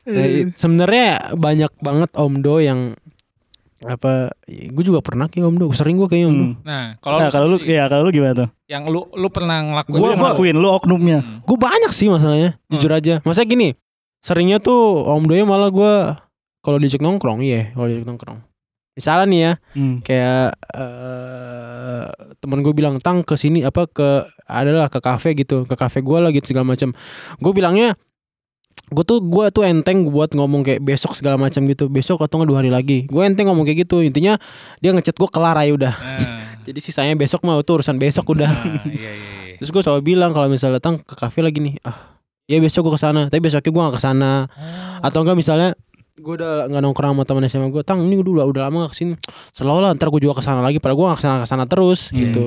Nah, 0.00 0.26
sebenarnya 0.50 1.08
banyak 1.36 1.72
banget 1.78 2.10
omdo 2.16 2.56
yang 2.58 2.96
apa 3.80 4.36
gue 4.46 4.84
juga 4.84 5.00
pernah 5.00 5.24
kayak 5.24 5.46
omdo 5.46 5.68
sering 5.70 5.96
gue 5.96 6.04
kayak 6.06 6.26
omdo 6.26 6.46
Hmm. 6.52 6.56
Nah, 6.62 6.84
kalau 6.98 7.16
Nah, 7.18 7.26
lu 7.26 7.32
kalau 7.32 7.46
lu 7.48 7.56
ya 7.62 7.84
kalau 7.86 8.02
lu 8.02 8.10
gimana 8.10 8.34
tuh? 8.36 8.48
yang 8.66 8.84
lu 8.84 9.08
lu 9.10 9.28
pernah 9.28 9.56
ngelakuin 9.62 9.96
gua- 9.96 10.14
ngelakuin, 10.14 10.54
lu 10.54 10.68
oknumnya. 10.70 11.18
Hmm. 11.18 11.40
gue 11.40 11.56
banyak 11.58 11.88
sih 11.90 12.06
masalahnya 12.06 12.60
jujur 12.66 12.88
aja 12.88 13.18
masa 13.22 13.40
gini 13.42 13.72
seringnya 14.20 14.58
tuh 14.58 14.76
omdonya 15.06 15.42
malah 15.42 15.68
gue 15.68 15.92
kalau 16.60 16.76
diajak 16.76 17.00
nongkrong 17.00 17.40
iya 17.40 17.72
kalau 17.72 17.86
diajak 17.86 18.04
nongkrong 18.04 18.44
misalnya 18.92 19.24
nih 19.24 19.40
ya 19.40 19.52
Hmm. 19.72 19.96
kayak 20.00 20.46
eh 20.76 22.04
teman 22.36 22.60
gue 22.60 22.72
bilang 22.72 22.96
tang 22.98 23.20
ke 23.20 23.34
sini 23.34 23.62
apa 23.62 23.86
ke 23.86 24.08
adalah 24.44 24.86
ke 24.86 24.98
kafe 24.98 25.32
gitu 25.34 25.64
ke 25.64 25.72
kafe 25.72 26.00
gue 26.00 26.18
lah 26.18 26.30
gitu 26.30 26.50
segala 26.50 26.68
macam 26.68 26.92
gue 27.34 27.52
bilangnya 27.52 27.94
gue 28.90 29.04
tuh 29.06 29.22
gue 29.22 29.46
tuh 29.50 29.62
enteng 29.62 30.10
buat 30.10 30.34
ngomong 30.34 30.66
kayak 30.66 30.82
besok 30.82 31.14
segala 31.14 31.38
macam 31.38 31.62
gitu. 31.64 31.86
Besok 31.86 32.20
atau 32.20 32.42
nggak 32.42 32.48
dua 32.50 32.58
hari 32.58 32.70
lagi. 32.70 32.98
Gue 33.06 33.22
enteng 33.22 33.46
ngomong 33.46 33.62
kayak 33.62 33.86
gitu. 33.86 34.02
Intinya 34.02 34.34
dia 34.78 34.90
ngechat 34.90 35.14
gue 35.14 35.28
kelar 35.30 35.54
aja 35.54 35.70
udah. 35.70 35.94
Nah, 35.94 36.58
jadi 36.66 36.78
sisanya 36.78 37.14
besok 37.14 37.46
mau 37.46 37.62
tuh 37.62 37.80
urusan 37.80 37.96
besok 37.96 38.34
udah. 38.34 38.50
Nah, 38.50 38.84
iya 38.90 39.10
iya 39.14 39.30
iya. 39.46 39.56
terus 39.56 39.70
gue 39.70 39.82
selalu 39.82 40.02
bilang 40.04 40.32
kalau 40.32 40.48
misalnya 40.48 40.80
datang 40.80 40.98
ke 40.98 41.14
kafe 41.14 41.40
lagi 41.40 41.60
nih 41.60 41.76
ah 41.84 42.16
ya 42.44 42.58
besok 42.58 42.88
gue 42.88 42.96
ke 42.96 43.02
sana 43.04 43.28
tapi 43.28 43.44
besoknya 43.44 43.70
gue 43.70 43.82
gak 43.86 43.94
ke 43.94 44.02
sana 44.02 44.32
atau 44.98 45.22
enggak 45.22 45.36
misalnya 45.36 45.70
gue 46.16 46.34
udah 46.34 46.66
nggak 46.66 46.82
nongkrong 46.82 47.12
sama 47.14 47.22
teman 47.24 47.44
SMA 47.44 47.68
gue 47.68 47.80
tang 47.80 48.00
ini 48.00 48.16
gue 48.16 48.26
dulu 48.26 48.40
udah 48.42 48.68
lama 48.68 48.84
gak 48.84 48.92
ke 48.92 48.98
sini. 48.98 49.14
Selalu 49.52 49.78
lah 49.84 49.90
ntar 49.94 50.08
gue 50.08 50.20
juga 50.20 50.40
ke 50.40 50.44
sana 50.44 50.60
lagi 50.60 50.76
padahal 50.76 50.96
gue 50.96 51.06
gak 51.08 51.18
ke 51.20 51.24
sana 51.24 51.36
ke 51.40 51.46
sana 51.46 51.64
terus 51.64 52.08
Hmm. 52.08 52.18
gitu. 52.20 52.44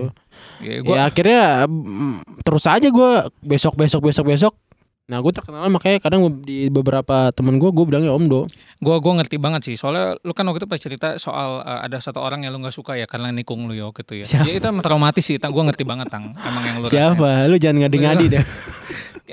Iya, 0.59 0.73
ya 0.73 0.79
gua 0.81 0.95
akhirnya 1.05 1.43
mm, 1.65 2.41
terus 2.41 2.63
aja 2.65 2.87
gue 2.87 3.11
besok 3.41 3.73
besok 3.75 4.01
besok 4.03 4.25
besok 4.27 4.53
nah 5.03 5.19
gue 5.19 5.35
terkenal 5.35 5.67
makanya 5.67 5.99
kadang 5.99 6.23
di 6.47 6.71
beberapa 6.71 7.27
temen 7.35 7.59
gue 7.59 7.69
gue 7.75 7.85
bilangnya 7.85 8.15
omdo 8.15 8.47
gua 8.83 8.99
gua 8.99 9.23
ngerti 9.23 9.39
banget 9.39 9.61
sih. 9.63 9.75
Soalnya 9.79 10.19
lu 10.21 10.35
kan 10.35 10.43
waktu 10.51 10.59
itu 10.61 10.67
pas 10.67 10.77
cerita 10.77 11.15
soal 11.15 11.63
eh, 11.63 11.79
ada 11.87 11.97
satu 12.03 12.19
orang 12.19 12.43
yang 12.43 12.51
lu 12.51 12.59
nggak 12.59 12.75
suka 12.75 12.99
ya 12.99 13.07
karena 13.07 13.31
nikung 13.31 13.65
lu 13.65 13.73
ya 13.73 13.87
gitu 13.95 14.19
ya. 14.19 14.27
Siapa? 14.27 14.45
Ya 14.45 14.59
itu 14.59 14.67
emang 14.67 14.83
traumatis 14.83 15.23
sih. 15.23 15.39
Tang. 15.39 15.55
Gua 15.55 15.63
ngerti 15.71 15.87
banget 15.87 16.11
tang. 16.11 16.35
Emang 16.35 16.63
yang 16.67 16.77
lu 16.83 16.91
siapa 16.91 17.47
lu 17.47 17.55
jangan 17.55 17.87
ngadi-ngadi 17.87 18.25
deh 18.37 18.43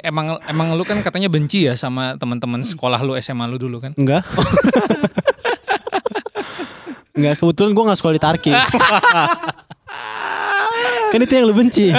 Emang 0.07 0.39
emang 0.47 0.79
lu 0.79 0.87
kan 0.87 1.03
katanya 1.03 1.27
benci 1.27 1.67
ya 1.67 1.75
sama 1.75 2.15
teman-teman 2.15 2.63
sekolah 2.63 3.03
lu 3.03 3.19
SMA 3.19 3.43
lu 3.51 3.59
dulu 3.59 3.83
kan? 3.83 3.91
enggak 3.99 4.23
Enggak, 7.11 7.43
kebetulan 7.43 7.75
gue 7.75 7.85
gak 7.91 7.99
sekolah 7.99 8.15
di 8.17 8.23
Tarki 8.23 8.53
Kan 11.11 11.27
itu 11.27 11.33
yang 11.35 11.51
lu 11.51 11.55
benci 11.59 11.91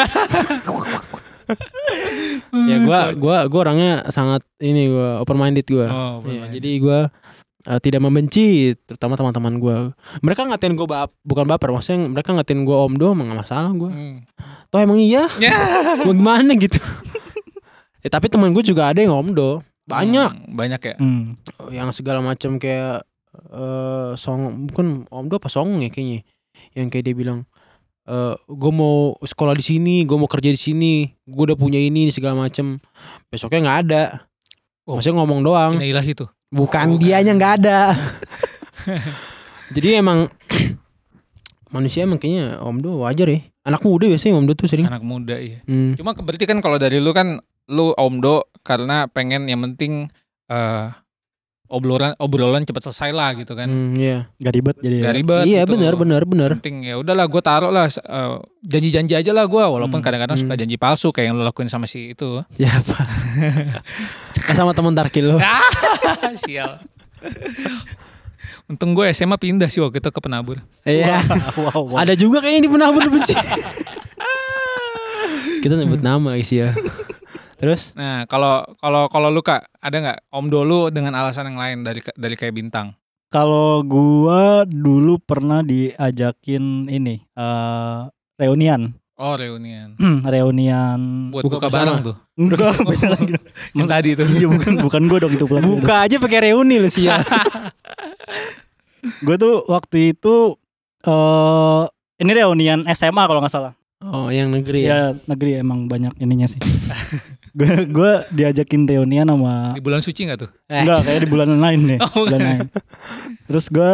ya 2.51 2.77
gua 2.79 3.00
gua 3.13 3.38
gua 3.46 3.60
orangnya 3.62 4.05
sangat 4.08 4.43
ini 4.58 4.88
gua 4.88 5.20
open 5.20 5.36
minded 5.36 5.65
gua. 5.65 5.88
Oh, 5.88 6.15
Iya, 6.24 6.48
jadi 6.48 6.53
jadi 6.53 6.72
gua 6.77 7.00
eh, 7.62 7.79
tidak 7.79 8.01
membenci 8.01 8.46
terutama 8.81 9.15
teman-teman 9.15 9.55
gua. 9.55 9.75
Mereka 10.20 10.46
ngatain 10.46 10.74
gua 10.74 10.88
bap, 10.88 11.10
bukan 11.22 11.46
baper, 11.46 11.70
maksudnya 11.70 12.08
mereka 12.08 12.31
ngatain 12.31 12.62
gua 12.62 12.86
omdo 12.86 13.12
emang 13.12 13.31
gak 13.31 13.41
masalah 13.46 13.72
gua. 13.72 13.91
Hmm. 13.91 14.25
Toh 14.67 14.79
emang 14.79 14.98
iya, 14.98 15.27
Ya. 15.39 15.51
mau 16.01 16.12
gimana 16.12 16.55
gitu. 16.55 16.79
ya 18.00 18.10
tapi 18.15 18.27
temen 18.27 18.50
gue 18.50 18.63
juga 18.63 18.88
ada 18.88 18.98
yang 18.98 19.12
omdo, 19.13 19.60
banyak 19.84 20.31
Hmm, 20.31 20.55
banyak 20.55 20.81
ya. 20.81 20.96
Hmm. 20.96 21.36
yang 21.70 21.91
segala 21.91 22.20
macam 22.20 22.55
kayak 22.55 23.03
eh 23.31 24.12
song 24.15 24.67
bukan 24.67 25.08
omdo 25.08 25.36
apa 25.36 25.48
song 25.48 25.79
ya 25.79 25.88
kayaknya. 25.88 26.24
Yang 26.72 26.88
kayak 26.89 27.03
dia 27.03 27.15
bilang 27.15 27.39
eh 28.08 28.34
gue 28.38 28.72
mau 28.74 29.13
sekolah 29.22 29.53
di 29.53 29.65
sini, 29.65 29.96
gue 30.05 30.17
mau 30.17 30.29
kerja 30.29 30.50
di 30.50 30.58
sini, 30.60 30.93
gue 31.25 31.43
udah 31.51 31.58
punya 31.58 31.77
ini 31.77 32.10
segala 32.10 32.48
macam. 32.48 32.81
Besoknya 33.29 33.60
nggak 33.65 33.79
ada. 33.88 34.03
Oh. 34.89 34.98
Maksudnya 34.98 35.22
ngomong 35.22 35.39
doang. 35.46 35.74
Ini 35.77 35.93
ilahi 35.93 36.13
tuh. 36.17 36.29
Bukan 36.51 36.98
Oh, 36.98 37.00
dianya 37.00 37.31
nggak 37.38 37.53
ada. 37.63 37.96
Jadi 39.75 39.88
emang 39.96 40.27
manusia 41.75 42.03
emang 42.03 42.20
kayaknya 42.20 42.60
omdo 42.60 43.05
wajar 43.05 43.29
ya. 43.31 43.39
Anak 43.63 43.86
muda 43.86 44.10
biasanya 44.10 44.36
omdo 44.36 44.51
tuh 44.58 44.67
sering. 44.67 44.89
Anak 44.89 45.05
muda 45.05 45.38
iya. 45.39 45.62
Hmm. 45.70 45.96
Cuma 45.96 46.12
berarti 46.17 46.43
kan 46.50 46.60
kalau 46.60 46.75
dari 46.81 47.00
lu 47.00 47.13
kan 47.15 47.39
lu 47.72 47.96
omdo 47.96 48.51
karena 48.65 49.08
pengen 49.08 49.48
yang 49.48 49.63
penting 49.63 50.12
eh 50.51 50.86
obrolan 51.71 52.11
obrolan 52.19 52.67
cepat 52.67 52.91
selesai 52.91 53.15
lah 53.15 53.31
gitu 53.39 53.55
kan. 53.55 53.71
Hmm, 53.71 53.95
iya. 53.95 54.27
Gak 54.43 54.53
ribet 54.59 54.75
jadi 54.83 54.95
ya. 54.99 55.03
Gak 55.07 55.15
ribet. 55.15 55.43
Iya 55.47 55.61
gitu. 55.63 55.79
benar 55.79 55.93
benar 55.95 56.21
benar. 56.27 56.49
Penting 56.59 56.83
ya 56.83 56.99
udahlah 56.99 57.25
gue 57.31 57.41
taruh 57.41 57.71
lah 57.71 57.87
eh, 57.87 58.35
janji-janji 58.67 59.15
aja 59.15 59.31
lah 59.31 59.47
gue 59.47 59.63
walaupun 59.63 60.01
Hmm, 60.01 60.09
kadang-kadang 60.09 60.33
suka 60.33 60.57
hmm. 60.57 60.61
janji 60.65 60.75
palsu 60.81 61.13
kayak 61.13 61.29
yang 61.29 61.37
lu 61.37 61.45
lakuin 61.45 61.69
sama 61.69 61.85
si 61.85 62.17
itu. 62.17 62.41
Siapa? 62.57 62.97
Sama 64.57 64.73
teman 64.73 64.97
Tarkil 64.97 65.29
lo. 65.29 65.37
Sial. 66.43 66.81
Untung 68.65 68.97
gue 68.97 69.05
SMA 69.13 69.37
pindah 69.37 69.69
sih 69.69 69.77
waktu 69.77 70.01
itu 70.01 70.09
ke 70.09 70.21
penabur. 70.23 70.57
Iya. 70.81 71.21
wow, 71.59 71.85
wow. 71.85 72.01
Ada 72.01 72.17
juga 72.17 72.41
kayaknya 72.41 72.65
di 72.65 72.71
penabur 72.73 73.05
benci. 73.05 73.37
Kita 75.61 75.77
nyebut 75.77 76.01
nama 76.01 76.33
lagi 76.33 76.45
sih 76.47 76.57
ya. 76.65 76.73
Terus? 77.62 77.94
Nah 77.94 78.25
kalau 78.25 78.65
kalau 78.82 79.06
kalau 79.06 79.30
lu 79.30 79.46
kak 79.46 79.70
ada 79.77 79.98
nggak 80.01 80.20
omdo 80.34 80.65
lu 80.65 80.89
dengan 80.89 81.13
alasan 81.13 81.53
yang 81.53 81.62
lain 81.62 81.77
dari 81.86 82.01
dari 82.18 82.34
kayak 82.34 82.58
bintang? 82.58 82.98
Kalau 83.30 83.86
gua 83.86 84.65
dulu 84.65 85.22
pernah 85.22 85.62
diajakin 85.62 86.89
ini 86.89 87.22
eh 87.38 88.00
reunian. 88.41 88.98
Oh 89.22 89.38
reunian. 89.38 89.94
reunian. 90.34 91.30
Buat 91.30 91.46
Buka 91.46 91.58
buka 91.62 91.68
bareng 91.70 92.01
tuh. 92.01 92.15
Enggak, 92.34 92.82
beda 92.89 93.08
lagi. 93.13 93.34
Yang 93.77 93.88
tadi 93.94 94.10
tuh. 94.18 94.25
Iya 94.25 94.48
bukan 94.50 94.74
bukan 94.82 95.01
gua 95.06 95.20
dong 95.22 95.34
itu 95.38 95.46
pelaku. 95.46 95.70
Buka 95.86 95.96
aja 96.10 96.15
pakai 96.18 96.39
reuni 96.50 96.82
lo 96.82 96.89
sih 96.89 97.06
ya. 97.06 97.22
Gue 99.22 99.38
tuh 99.38 99.65
waktu 99.70 100.13
itu 100.18 100.58
eh 101.06 101.84
ini 102.22 102.32
reunian 102.34 102.86
SMA 102.94 103.24
kalau 103.25 103.41
nggak 103.41 103.53
salah. 103.53 103.74
Oh, 104.01 104.34
yang 104.34 104.50
negeri 104.50 104.89
ya. 104.89 104.89
Ya 104.89 105.00
negeri 105.30 105.62
emang 105.62 105.86
banyak 105.86 106.18
ininya 106.18 106.50
sih. 106.50 106.58
gue 107.51 107.74
gue 107.88 108.12
diajakin 108.31 108.88
reunian 108.88 109.27
sama 109.27 109.75
Di 109.75 109.81
bulan 109.84 110.00
suci 110.00 110.24
nggak 110.27 110.39
tuh? 110.39 110.50
Eh, 110.72 110.81
enggak 110.84 111.00
kayak 111.03 111.20
di 111.24 111.29
bulan 111.29 111.50
lain 111.51 111.79
deh. 111.88 112.00
Oh, 112.15 112.24
bulan 112.27 112.41
lain. 112.41 112.60
Terus 113.48 113.65
gue 113.67 113.91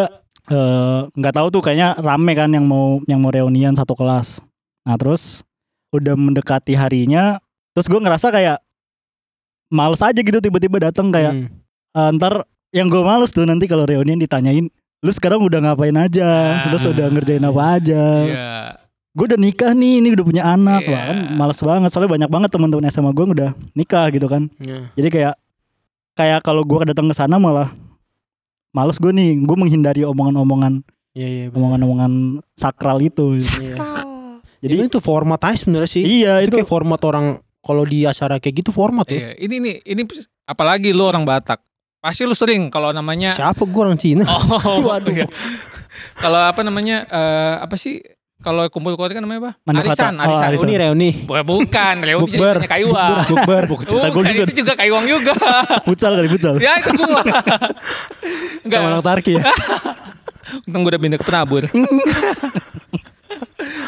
eh, 0.54 1.00
nggak 1.10 1.34
tahu 1.34 1.48
tuh 1.50 1.62
kayaknya 1.66 1.98
rame 1.98 2.34
kan 2.34 2.50
yang 2.54 2.66
mau 2.66 3.02
yang 3.10 3.20
mau 3.20 3.34
reunian 3.34 3.74
satu 3.74 3.98
kelas. 3.98 4.40
Nah 4.86 4.96
terus 4.96 5.42
udah 5.90 6.14
mendekati 6.14 6.78
harinya, 6.78 7.42
terus 7.74 7.88
gue 7.88 7.98
ngerasa 7.98 8.30
kayak 8.30 8.58
males 9.68 10.00
aja 10.00 10.16
gitu 10.16 10.40
tiba-tiba 10.40 10.92
datang 10.92 11.12
kayak 11.12 11.34
hmm. 11.36 11.48
"Ah, 11.92 12.12
ntar 12.16 12.48
yang 12.72 12.88
gue 12.88 13.02
males 13.04 13.32
tuh 13.32 13.44
nanti 13.44 13.68
kalau 13.68 13.84
reunian 13.88 14.20
ditanyain 14.20 14.68
lu 14.98 15.12
sekarang 15.14 15.38
udah 15.46 15.62
ngapain 15.62 15.94
aja, 15.94 16.26
Ah. 16.26 16.62
terus 16.68 16.84
udah 16.90 17.06
ngerjain 17.14 17.46
apa 17.46 17.62
aja. 17.78 18.04
Iya. 18.26 18.50
Gue 19.18 19.26
udah 19.26 19.40
nikah 19.40 19.74
nih, 19.74 19.98
ini 19.98 20.14
udah 20.14 20.22
punya 20.22 20.44
anak, 20.46 20.86
Iya. 20.86 20.94
Wah, 20.94 21.02
kan 21.04 21.18
males 21.34 21.58
banget 21.58 21.90
soalnya 21.90 22.12
banyak 22.14 22.30
banget 22.30 22.50
teman-teman 22.54 22.86
SMA 22.88 23.10
gue 23.10 23.26
udah 23.28 23.50
nikah 23.74 24.06
gitu 24.14 24.30
kan. 24.30 24.46
Ya. 24.62 24.94
Jadi 24.94 25.10
kayak 25.10 25.34
kayak 26.14 26.40
kalau 26.42 26.62
gue 26.62 26.86
datang 26.86 27.10
ke 27.10 27.14
sana 27.14 27.36
malah 27.36 27.74
males 28.70 28.96
gue 28.96 29.10
nih, 29.10 29.34
gue 29.36 29.58
menghindari 29.58 30.06
omongan-omongan 30.06 30.86
Iya, 31.12 31.28
iya. 31.28 31.44
benar. 31.50 31.58
omongan-omongan 31.58 32.12
sakral 32.54 33.02
itu. 33.02 33.42
Iya. 33.58 33.82
Jadi 34.58 34.74
Jadi 34.78 34.90
itu 34.90 35.00
format 35.00 35.42
aja 35.42 35.58
sebenarnya 35.58 35.90
sih. 35.90 36.02
iya 36.02 36.42
itu 36.42 36.54
itu 36.54 36.62
kayak 36.62 36.70
format 36.70 37.02
orang 37.02 37.26
kalau 37.62 37.84
di 37.84 38.06
acara 38.06 38.38
kayak 38.38 38.62
gitu 38.62 38.70
format 38.70 39.10
ya. 39.10 39.34
Iya. 39.34 39.50
Ini 39.50 39.56
nih 39.58 39.76
ini 39.84 40.02
apalagi 40.46 40.94
lu 40.94 41.06
orang 41.06 41.26
Batak. 41.26 41.58
Pasti 41.98 42.22
lu 42.24 42.38
sering 42.38 42.70
kalau 42.70 42.94
namanya 42.94 43.34
Siapa 43.34 43.66
gue 43.66 43.82
orang 43.82 43.98
Cina? 43.98 44.30
Oh, 44.30 44.78
Waduh. 44.94 45.10
iya. 45.12 45.26
Kalau 46.16 46.42
apa 46.46 46.62
namanya 46.62 47.06
eh 47.06 47.56
apa 47.62 47.74
sih? 47.76 47.98
Kalau 48.38 48.62
kumpul 48.70 48.94
keluarga 48.94 49.17
namanya 49.17 49.39
apa? 49.41 49.51
Arisan, 49.82 50.13
Oh, 50.15 50.24
arisan. 50.29 50.48
Oh, 50.53 50.63
ini 50.63 50.74
reuni. 50.77 51.10
Bu- 51.25 51.41
Bukan, 51.41 51.96
reuni 52.00 52.29
Bukber. 52.29 52.56
jadi 52.62 52.70
kaiwang. 52.70 53.12
Bukber. 53.25 53.63
Cerita 53.84 54.08
gue 54.08 54.13
Bukan, 54.13 54.32
juga 54.32 54.44
itu 54.44 54.53
juga 54.56 54.74
kaiwang 54.77 55.06
juga. 55.06 55.34
futsal 55.82 56.12
kali 56.13 56.27
futsal. 56.27 56.53
ya 56.58 56.77
itu 56.77 56.89
gua. 56.94 57.22
Enggak, 58.63 58.77
Sama 58.77 58.88
orang 58.89 59.01
Tarki 59.01 59.32
ya. 59.36 59.41
untung 60.63 60.79
gue 60.82 60.89
udah 60.91 61.01
pindah 61.01 61.17
ke 61.17 61.25
penabur. 61.25 61.63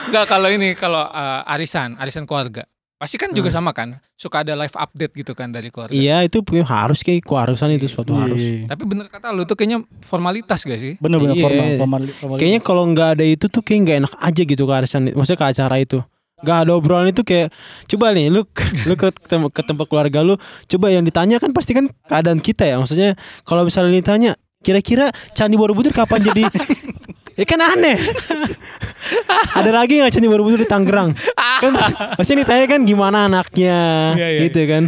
Enggak 0.10 0.26
kalau 0.26 0.50
ini 0.50 0.74
kalau 0.74 1.06
eh, 1.06 1.42
arisan, 1.48 1.94
arisan 1.96 2.26
keluarga. 2.26 2.66
Pasti 3.00 3.16
kan 3.16 3.32
juga 3.32 3.48
sama 3.48 3.72
kan, 3.72 3.96
suka 4.14 4.44
ada 4.44 4.60
live 4.60 4.76
update 4.76 5.16
gitu 5.16 5.32
kan 5.32 5.48
dari 5.48 5.72
keluarga. 5.72 5.96
Iya 5.96 6.20
itu 6.22 6.44
punya 6.44 6.68
harus 6.68 7.00
kayak 7.00 7.24
keharusan 7.24 7.72
itu 7.72 7.88
suatu 7.88 8.12
harus. 8.12 8.36
Iya. 8.38 8.68
Tapi 8.68 8.84
bener 8.84 9.08
kata 9.08 9.32
lu 9.32 9.48
tuh 9.48 9.56
kayaknya 9.56 9.88
formalitas 10.04 10.68
gak 10.68 10.76
sih? 10.76 11.00
Bener-bener 11.00 11.40
Iya. 11.40 11.44
formal, 11.48 11.68
formal, 11.80 12.02
formal. 12.12 12.38
Kayaknya 12.38 12.60
kalau 12.60 12.84
nggak 12.92 13.10
ada 13.16 13.24
itu 13.24 13.48
tuh 13.48 13.64
kayak 13.64 13.80
nggak 13.82 13.98
enak 14.04 14.14
aja 14.20 14.42
gitu 14.44 14.64
ke 14.68 14.74
arisan. 14.76 15.02
Maksudnya 15.16 15.40
ke 15.40 15.48
acara 15.48 15.76
itu. 15.80 16.00
Gak 16.40 16.58
ada 16.68 16.72
obrolan 16.72 17.08
itu 17.08 17.24
kayak 17.24 17.56
coba 17.88 18.12
nih 18.12 18.28
lu 18.28 18.44
lu 18.88 18.94
ke 18.96 19.08
tem- 19.28 19.48
ke 19.48 19.62
tempat 19.64 19.86
keluarga 19.88 20.20
lu 20.20 20.36
coba 20.68 20.88
yang 20.88 21.04
ditanya 21.04 21.36
kan 21.36 21.52
pasti 21.52 21.72
kan 21.72 21.88
keadaan 22.04 22.40
kita 22.40 22.64
ya 22.64 22.80
maksudnya 22.80 23.16
kalau 23.44 23.64
misalnya 23.64 23.92
ditanya 23.92 24.32
kira-kira 24.60 25.12
Candi 25.32 25.56
Borobudur 25.56 25.92
kapan 25.92 26.20
jadi 26.20 26.44
ya 27.40 27.46
kan 27.48 27.60
aneh. 27.64 27.96
Ada 29.60 29.72
lagi 29.72 30.00
nggak 30.04 30.12
Candi 30.12 30.28
Borobudur 30.28 30.60
di 30.60 30.68
Tangerang? 30.68 31.16
Kan 31.64 31.72
pasti, 32.20 32.34
ditanya 32.40 32.66
kan 32.68 32.84
gimana 32.84 33.32
anaknya 33.32 33.80
Iya, 34.20 34.28
iya, 34.28 34.40
gitu 34.48 34.60
kan. 34.68 34.84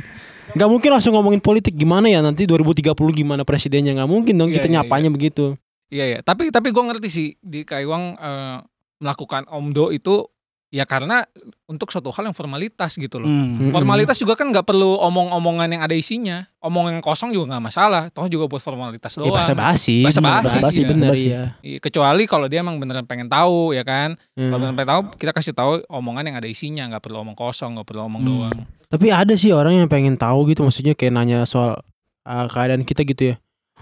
Nggak 0.52 0.70
mungkin 0.70 0.90
langsung 0.92 1.16
ngomongin 1.16 1.40
politik 1.40 1.74
gimana 1.80 2.12
ya 2.12 2.20
nanti 2.20 2.44
2030 2.44 2.92
gimana 3.16 3.48
presidennya? 3.48 3.96
Nggak 3.96 4.10
mungkin 4.12 4.36
dong 4.36 4.52
Iya, 4.52 4.60
kita 4.60 4.68
iya, 4.68 4.74
nyapanya 4.84 5.10
begitu. 5.10 5.56
Iya 5.92 6.06
ya, 6.08 6.20
tapi 6.24 6.52
tapi 6.52 6.72
gue 6.72 6.84
ngerti 6.84 7.08
sih 7.12 7.28
di 7.44 7.68
Kaiwang 7.68 8.16
eh, 8.16 8.58
melakukan 9.04 9.48
omdo 9.52 9.92
itu 9.92 10.31
ya 10.72 10.88
karena 10.88 11.28
untuk 11.68 11.92
suatu 11.92 12.08
hal 12.10 12.24
yang 12.24 12.34
formalitas 12.34 12.96
gitu 12.96 13.20
loh. 13.20 13.28
Hmm. 13.28 13.60
Mm-mm. 13.60 13.72
Formalitas 13.72 14.16
juga 14.16 14.34
kan 14.34 14.48
nggak 14.48 14.64
perlu 14.64 14.96
omong-omongan 14.98 15.68
yang 15.68 15.82
ada 15.84 15.92
isinya, 15.92 16.48
omongan 16.58 16.98
yang 16.98 17.04
kosong 17.04 17.30
juga 17.30 17.52
nggak 17.52 17.64
masalah, 17.68 18.04
toh 18.08 18.24
juga 18.26 18.48
buat 18.48 18.58
formalitas 18.58 19.12
ya 19.12 19.20
doang. 19.20 19.36
bahasa 19.36 19.52
basi 19.52 20.00
Basa-basi, 20.02 20.58
basi 20.58 20.80
iya. 20.80 20.88
bener 20.88 21.12
Basa-basi. 21.12 21.28
ya 21.28 21.44
Iya, 21.60 21.78
Kecuali 21.78 22.24
kalau 22.24 22.48
dia 22.48 22.64
emang 22.64 22.80
beneran 22.80 23.04
pengen 23.04 23.28
tahu 23.28 23.72
ya 23.72 23.84
kan. 23.84 24.16
Kalau 24.32 24.48
Hmm. 24.48 24.52
beneran 24.56 24.76
pengen 24.76 24.90
tahu, 24.90 25.02
kita 25.20 25.32
kasih 25.32 25.52
tahu 25.52 25.72
omongan 25.86 26.24
yang 26.26 26.38
ada 26.40 26.48
isinya, 26.48 26.88
nggak 26.88 27.04
perlu 27.04 27.20
omong 27.20 27.36
kosong, 27.36 27.76
nggak 27.76 27.86
perlu 27.86 28.08
omong 28.08 28.24
Hmm. 28.24 28.32
doang. 28.32 28.58
Tapi 28.88 29.08
ada 29.08 29.36
sih 29.36 29.52
orang 29.52 29.76
yang 29.78 29.88
pengen 29.88 30.16
tahu 30.16 30.48
gitu 30.48 30.64
maksudnya 30.64 30.96
kayak 30.96 31.12
nanya 31.12 31.44
soal 31.44 31.84
uh, 32.24 32.48
keadaan 32.48 32.82
kita 32.82 33.04
gitu 33.04 33.32
ya. 33.32 33.36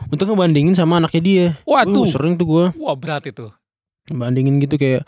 Untuk 0.08 0.26
ngebandingin 0.26 0.74
sama 0.74 0.98
anaknya 0.98 1.22
dia. 1.22 1.46
Uh, 1.64 1.76
Waduh, 1.76 2.08
sering 2.08 2.34
tuh 2.34 2.48
gua 2.48 2.66
wah 2.74 2.98
berat 2.98 3.26
itu. 3.26 3.46
bandingin 4.08 4.58
gitu 4.58 4.74
kayak 4.74 5.06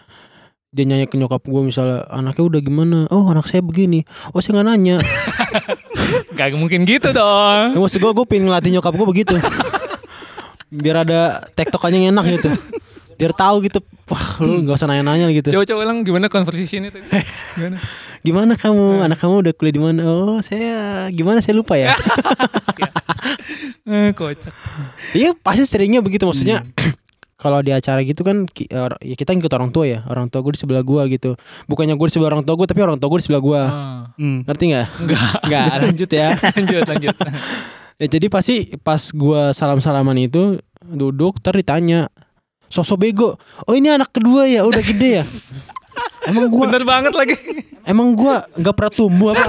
dia 0.71 0.87
nanya 0.87 1.03
ke 1.03 1.19
nyokap 1.19 1.43
gua 1.51 1.67
misalnya 1.67 2.07
anaknya 2.07 2.43
udah 2.47 2.61
gimana? 2.63 2.97
Oh 3.11 3.27
anak 3.27 3.43
saya 3.51 3.59
begini. 3.59 4.07
Oh 4.31 4.39
saya 4.39 4.55
nggak 4.55 4.67
nanya. 4.71 4.95
Gak 6.39 6.55
mungkin 6.55 6.87
gitu 6.87 7.11
dong. 7.11 7.75
ya, 7.75 7.79
maksud 7.79 7.99
gua 7.99 8.15
gue 8.15 8.23
pengen 8.23 8.47
ngelatih 8.47 8.71
nyokap 8.79 8.95
gua 8.95 9.07
begitu. 9.11 9.35
Biar 10.71 11.03
ada 11.03 11.43
tektokannya 11.59 12.07
yang 12.07 12.15
enak 12.15 12.39
gitu. 12.39 12.49
Biar 13.19 13.35
tahu 13.35 13.67
gitu 13.67 13.83
wah 14.07 14.39
lu 14.39 14.63
nggak 14.63 14.79
usah 14.79 14.87
nanya-nanya 14.87 15.27
gitu. 15.35 15.51
Coba-coba 15.51 15.79
ulang 15.83 16.07
gimana 16.07 16.31
conversation 16.31 16.87
itu? 16.87 17.03
Gimana? 17.59 17.77
gimana 18.27 18.53
kamu? 18.55 19.11
Anak 19.11 19.19
kamu 19.19 19.43
udah 19.43 19.53
kuliah 19.55 19.75
di 19.75 19.81
mana? 19.83 19.99
Oh 20.07 20.39
saya 20.39 21.11
gimana? 21.11 21.43
Saya 21.43 21.59
lupa 21.59 21.75
ya. 21.75 21.91
Eh, 23.91 24.15
kocak. 24.15 24.55
Iya 25.11 25.35
pasti 25.35 25.67
seringnya 25.67 25.99
begitu 25.99 26.23
maksudnya 26.23 26.63
kalau 27.41 27.57
di 27.59 27.73
acara 27.73 27.99
gitu 27.99 28.21
kan 28.21 28.45
ki- 28.45 28.69
or- 28.69 29.01
ya 29.01 29.15
kita 29.15 29.33
ngikut 29.33 29.49
orang 29.49 29.69
tua 29.69 29.89
ya 29.89 29.99
orang 30.05 30.29
tua 30.29 30.39
gue 30.39 30.53
di 30.53 30.59
sebelah 30.59 30.79
gua 30.81 31.03
gitu 31.05 31.33
bukannya 31.65 31.93
gue 31.93 32.05
di 32.05 32.13
sebelah 32.13 32.29
orang 32.29 32.43
tua 32.43 32.53
gue 32.53 32.67
tapi 32.67 32.79
orang 32.79 32.95
tua 32.95 33.09
gue 33.09 33.17
di 33.17 33.25
sebelah 33.25 33.41
gua 33.41 33.61
Ah, 33.63 34.01
Hmm. 34.13 34.45
ngerti 34.45 34.63
nggak 34.67 34.87
Enggak. 34.99 35.31
nggak 35.49 35.65
lanjut 35.81 36.09
ya 36.11 36.27
lanjut, 36.55 36.83
lanjut. 36.85 37.15
ya 37.99 38.07
jadi 38.07 38.25
pasti 38.27 38.55
pas 38.77 39.01
gua 39.11 39.51
salam 39.51 39.77
salaman 39.77 40.17
itu 40.19 40.61
duduk 40.83 41.37
ntar 41.37 41.53
ditanya 41.53 42.13
sosok 42.67 43.01
bego 43.01 43.35
oh 43.63 43.73
ini 43.73 43.89
anak 43.89 44.09
kedua 44.11 44.45
ya 44.45 44.61
udah 44.61 44.79
gede 44.79 45.11
ya 45.19 45.25
Emang 46.23 46.47
gua 46.47 46.65
Bener 46.65 46.85
banget 46.85 47.11
lagi. 47.11 47.35
emang 47.83 48.13
gua 48.13 48.47
nggak 48.53 48.71
pernah 48.71 48.93
tumbuh 48.93 49.33
apa? 49.33 49.43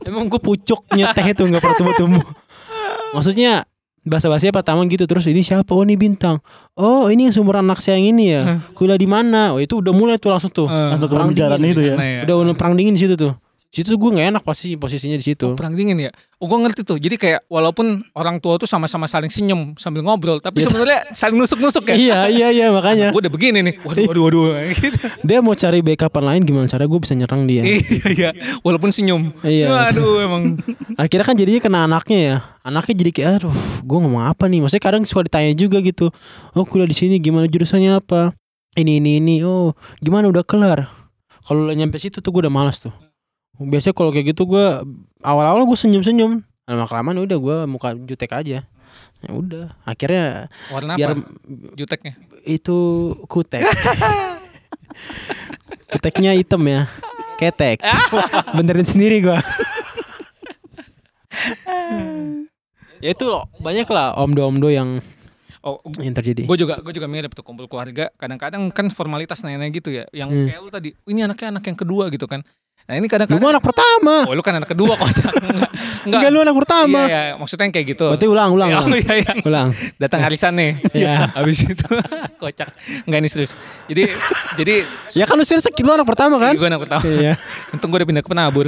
emang 0.00 0.24
gua 0.26 0.40
pucuknya 0.40 1.12
teh 1.12 1.26
itu 1.26 1.44
nggak 1.44 1.60
pernah 1.60 1.76
tumbuh-tumbuh. 1.76 2.24
Maksudnya 3.10 3.67
bahasa 4.08 4.26
bahasa 4.26 4.50
pertama 4.50 4.82
gitu 4.88 5.04
terus 5.04 5.28
ini 5.28 5.44
siapa? 5.44 5.70
Oh 5.70 5.84
ini 5.84 5.94
bintang. 5.94 6.40
Oh 6.74 7.12
ini 7.12 7.28
yang 7.28 7.34
sumber 7.36 7.60
anak 7.62 7.78
saya 7.78 8.00
yang 8.00 8.16
ini 8.16 8.24
ya. 8.32 8.60
Kuliah 8.74 8.98
di 8.98 9.06
mana? 9.06 9.54
Oh 9.54 9.60
itu 9.62 9.78
udah 9.78 9.92
mulai 9.94 10.16
tuh 10.18 10.32
langsung 10.32 10.50
tuh. 10.50 10.66
Langsung 10.66 11.08
ke 11.08 11.14
Perang 11.14 11.30
dingin 11.30 11.72
itu 11.76 11.82
ya. 11.84 11.94
Ya. 11.94 12.20
Udah 12.26 12.34
udah 12.40 12.54
perang 12.56 12.74
dingin 12.74 12.96
di 12.96 13.00
situ 13.04 13.14
tuh. 13.14 13.32
Situ 13.68 14.00
gue 14.00 14.10
nggak 14.10 14.28
enak 14.32 14.42
pasti 14.48 14.80
posisinya 14.80 15.12
di 15.12 15.20
situ. 15.20 15.44
Oh, 15.44 15.52
perang 15.52 15.76
dingin 15.76 16.00
ya. 16.00 16.08
Oh, 16.40 16.48
gue 16.48 16.56
ngerti 16.56 16.88
tuh. 16.88 16.96
Jadi 16.96 17.20
kayak 17.20 17.44
walaupun 17.52 18.00
orang 18.16 18.40
tua 18.40 18.56
tuh 18.56 18.64
sama-sama 18.64 19.04
saling 19.04 19.28
senyum 19.28 19.76
sambil 19.76 20.00
ngobrol, 20.00 20.40
tapi 20.40 20.64
Iya. 20.64 20.72
sebenarnya 20.72 20.98
saling 21.12 21.36
nusuk-nusuk 21.36 21.84
ya. 21.84 21.94
iya 21.94 22.18
iya 22.32 22.48
iya 22.48 22.66
makanya. 22.72 23.12
Gue 23.12 23.20
udah 23.20 23.28
begini 23.28 23.60
nih. 23.60 23.74
Waduh, 23.84 24.08
waduh, 24.08 24.22
waduh. 24.24 24.44
Gitu. 24.72 24.96
Dia 25.20 25.44
mau 25.44 25.52
cari 25.52 25.84
backupan 25.84 26.24
lain 26.24 26.42
gimana 26.48 26.64
cara 26.64 26.88
gue 26.88 26.96
bisa 26.96 27.12
nyerang 27.12 27.44
dia. 27.44 27.60
iya, 27.68 28.08
iya. 28.08 28.30
Walaupun 28.64 28.88
senyum. 28.88 29.36
Iya. 29.44 29.68
Waduh, 29.68 30.16
emang. 30.24 30.42
Akhirnya 30.96 31.26
kan 31.28 31.36
jadinya 31.36 31.60
kena 31.60 31.78
anaknya 31.84 32.18
ya. 32.18 32.36
Anaknya 32.64 32.94
jadi 32.96 33.10
kayak 33.12 33.30
aduh, 33.44 33.54
gue 33.84 33.98
ngomong 34.00 34.24
apa 34.24 34.48
nih? 34.48 34.64
Maksudnya 34.64 34.80
kadang 34.80 35.04
suka 35.04 35.28
ditanya 35.28 35.52
juga 35.52 35.84
gitu. 35.84 36.08
Oh 36.56 36.64
kuliah 36.64 36.88
di 36.88 36.96
sini 36.96 37.20
gimana 37.20 37.44
jurusannya 37.44 38.00
apa? 38.00 38.32
Ini 38.80 38.96
ini 38.96 39.20
ini. 39.20 39.34
Oh 39.44 39.76
gimana 40.00 40.24
udah 40.32 40.40
kelar? 40.40 40.88
Kalau 41.44 41.68
nyampe 41.68 42.00
situ 42.00 42.24
tuh 42.24 42.32
gue 42.32 42.48
udah 42.48 42.52
malas 42.52 42.80
tuh. 42.80 42.92
Biasanya 43.58 43.92
kalau 43.92 44.10
kayak 44.10 44.32
gitu 44.32 44.46
gue 44.46 44.66
awal-awal 45.20 45.62
gue 45.64 45.74
senyum-senyum. 45.74 46.42
Lama 46.64 46.84
kelamaan 46.84 47.18
udah 47.18 47.36
gue 47.36 47.56
muka 47.66 47.94
jutek 47.98 48.30
aja. 48.32 48.62
Ya 49.18 49.30
udah. 49.30 49.74
Akhirnya 49.82 50.46
Warna 50.68 50.94
biar 50.94 51.10
apa? 51.12 51.26
Juteknya. 51.74 52.14
itu 52.44 52.76
kutek. 53.26 53.66
Kuteknya 55.88 56.32
hitam 56.32 56.62
ya. 56.62 56.86
Ketek. 57.36 57.82
Benerin 58.56 58.84
sendiri 58.84 59.18
gua. 59.20 59.38
ya 62.98 63.10
itu 63.10 63.24
loh, 63.24 63.46
banyak 63.56 63.86
lah 63.86 64.14
omdo-omdo 64.16 64.68
yang 64.68 64.98
Oh, 65.58 65.82
yang 65.98 66.14
terjadi. 66.14 66.46
gue 66.46 66.54
juga 66.56 66.78
gue 66.78 66.94
juga 66.94 67.10
mirip 67.10 67.34
tuh 67.34 67.42
kumpul 67.42 67.66
keluarga. 67.66 68.14
Kadang-kadang 68.14 68.70
kan 68.70 68.88
formalitas 68.88 69.42
nanya 69.42 69.66
gitu 69.68 69.90
ya. 69.90 70.06
Yang 70.14 70.28
Hmm. 70.30 70.46
kayak 70.46 70.60
lu 70.62 70.70
tadi, 70.70 70.88
ini 71.04 71.20
anaknya 71.20 71.50
anak 71.50 71.64
yang 71.66 71.74
kedua 71.76 72.04
gitu 72.08 72.30
kan. 72.30 72.46
Nah 72.88 72.96
ini 72.96 73.04
Lu 73.04 73.12
kadang-kadang. 73.12 73.44
mah 73.44 73.52
anak 73.52 73.64
pertama. 73.68 74.14
Oh 74.24 74.32
lu 74.32 74.40
kan 74.40 74.56
anak 74.56 74.68
kedua 74.72 74.96
kok. 74.96 75.04
Enggak. 75.12 75.70
Enggak 76.08 76.30
lu 76.32 76.40
anak 76.40 76.56
pertama. 76.56 77.00
Iya, 77.04 77.20
iya, 77.20 77.34
maksudnya 77.36 77.68
yang 77.68 77.74
kayak 77.76 77.86
gitu. 77.92 78.06
Berarti 78.08 78.26
ulang, 78.32 78.50
ulang, 78.56 78.68
Ya, 78.72 78.76
ulang. 78.80 78.88
iya, 79.04 79.14
iya. 79.20 79.32
Ulang. 79.44 79.68
Datang 80.00 80.20
arisan 80.24 80.56
nih. 80.56 80.72
Iya. 80.96 81.28
Habis 81.36 81.68
itu 81.68 81.84
kocak. 82.40 82.68
Enggak 83.04 83.20
nih 83.20 83.30
serius. 83.30 83.52
Jadi 83.92 84.02
jadi 84.56 84.74
Ya 85.12 85.28
kan 85.28 85.36
lu 85.36 85.44
serius 85.44 85.68
lu 85.68 85.92
anak 85.92 86.08
pertama 86.08 86.40
kan? 86.40 86.56
gue 86.56 86.64
anak 86.64 86.80
pertama. 86.88 87.04
Iya. 87.04 87.36
Untung 87.76 87.92
gue 87.92 87.98
udah 88.00 88.08
pindah 88.08 88.24
ke 88.24 88.30
penabur. 88.32 88.66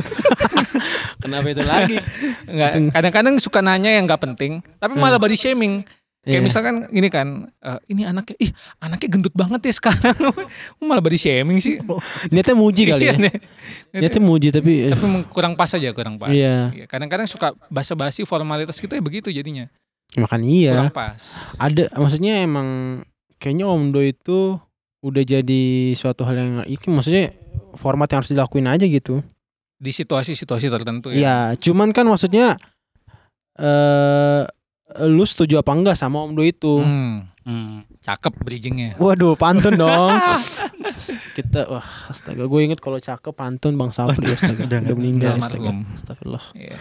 Kenapa 1.25 1.47
itu 1.49 1.65
lagi? 1.65 1.97
Enggak, 2.45 2.71
kadang-kadang 2.93 3.35
suka 3.41 3.65
nanya 3.65 3.89
yang 3.93 4.05
nggak 4.05 4.21
penting, 4.21 4.61
tapi 4.77 4.97
malah 4.97 5.17
body 5.17 5.37
shaming. 5.37 5.85
Kayak 6.21 6.37
Iya. 6.37 6.45
misalkan 6.45 6.75
gini 6.93 7.09
kan, 7.09 7.49
eh, 7.65 7.81
ini 7.89 8.05
anaknya, 8.05 8.37
ih 8.37 8.53
anaknya 8.77 9.09
gendut 9.09 9.33
banget 9.33 9.73
ya 9.73 9.73
sekarang. 9.73 10.13
malah 10.85 11.01
body 11.01 11.17
shaming 11.17 11.65
sih. 11.65 11.81
Niatnya 12.29 12.53
muji 12.53 12.85
kali 12.85 13.09
ya. 13.09 13.17
Iya. 13.17 13.33
Niatnya 13.97 14.21
muji 14.21 14.53
tapi 14.53 14.93
Tapi 14.93 15.01
emang 15.01 15.25
kurang 15.33 15.57
pas 15.57 15.73
aja, 15.73 15.89
kurang 15.97 16.21
pas. 16.21 16.29
Iya. 16.29 16.77
Iya, 16.77 16.85
Kadang-kadang 16.85 17.25
suka 17.25 17.57
basa-basi 17.73 18.29
formalitas 18.29 18.77
gitu 18.77 18.93
ya 18.93 19.01
begitu 19.01 19.33
jadinya. 19.33 19.73
makan 20.13 20.43
iya. 20.45 20.77
Kurang 20.77 20.93
pas. 20.93 21.23
Ada 21.57 21.89
maksudnya 21.97 22.45
emang 22.45 23.01
kayaknya 23.41 23.65
omdo 23.65 24.05
itu 24.05 24.61
udah 25.01 25.23
jadi 25.25 25.63
suatu 25.97 26.29
hal 26.29 26.37
yang 26.37 26.53
itu 26.69 26.93
maksudnya 26.93 27.33
format 27.81 28.13
yang 28.13 28.21
harus 28.21 28.29
dilakuin 28.37 28.69
aja 28.69 28.85
gitu. 28.85 29.25
Di 29.81 29.89
situasi-situasi 29.89 30.69
tertentu 30.69 31.09
ya. 31.09 31.17
Iya, 31.17 31.37
cuman 31.57 31.97
kan 31.97 32.05
maksudnya 32.05 32.61
eh 33.57 34.45
lu 35.01 35.23
setuju 35.23 35.63
apa 35.63 35.71
enggak 35.71 35.95
sama 35.95 36.23
omdo 36.23 36.43
itu? 36.43 36.83
Hmm, 36.83 37.27
Hmm. 37.41 37.83
cakep 37.99 38.33
bridgingnya. 38.43 38.95
Waduh, 39.01 39.35
pantun 39.35 39.75
dong. 39.75 40.13
Kita 41.37 41.67
wah, 41.67 41.87
astaga, 42.07 42.45
gue 42.45 42.61
inget 42.61 42.79
kalau 42.79 43.01
cakep 43.01 43.33
pantun 43.33 43.75
Bang 43.75 43.91
Sapri 43.91 44.29
astaga. 44.29 44.67
Udah, 44.69 44.79
udah 44.85 44.97
meninggal 44.97 45.35
udah 45.35 45.43
astaga. 45.43 45.71
Astagfirullah. 45.97 46.45
Iya. 46.53 46.77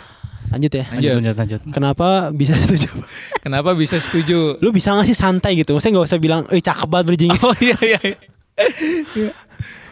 Lanjut 0.49 0.71
ya. 0.73 0.85
Lanjut. 0.89 1.11
Lanjut, 1.21 1.35
lanjut. 1.37 1.61
Kenapa 1.69 2.07
bisa 2.33 2.53
setuju? 2.57 2.89
Kenapa 3.45 3.69
bisa 3.77 4.01
setuju? 4.01 4.57
Lu 4.59 4.73
bisa 4.73 4.91
gak 4.91 5.05
sih 5.05 5.17
santai 5.17 5.61
gitu? 5.61 5.77
Maksudnya 5.77 6.01
gak 6.01 6.09
usah 6.09 6.19
bilang, 6.19 6.41
"Eh, 6.49 6.59
cakep 6.59 6.87
banget 6.89 7.05
bridging." 7.07 7.31
Oh 7.39 7.53
iya 7.61 7.77
iya. 7.79 7.99
iya. 8.03 9.31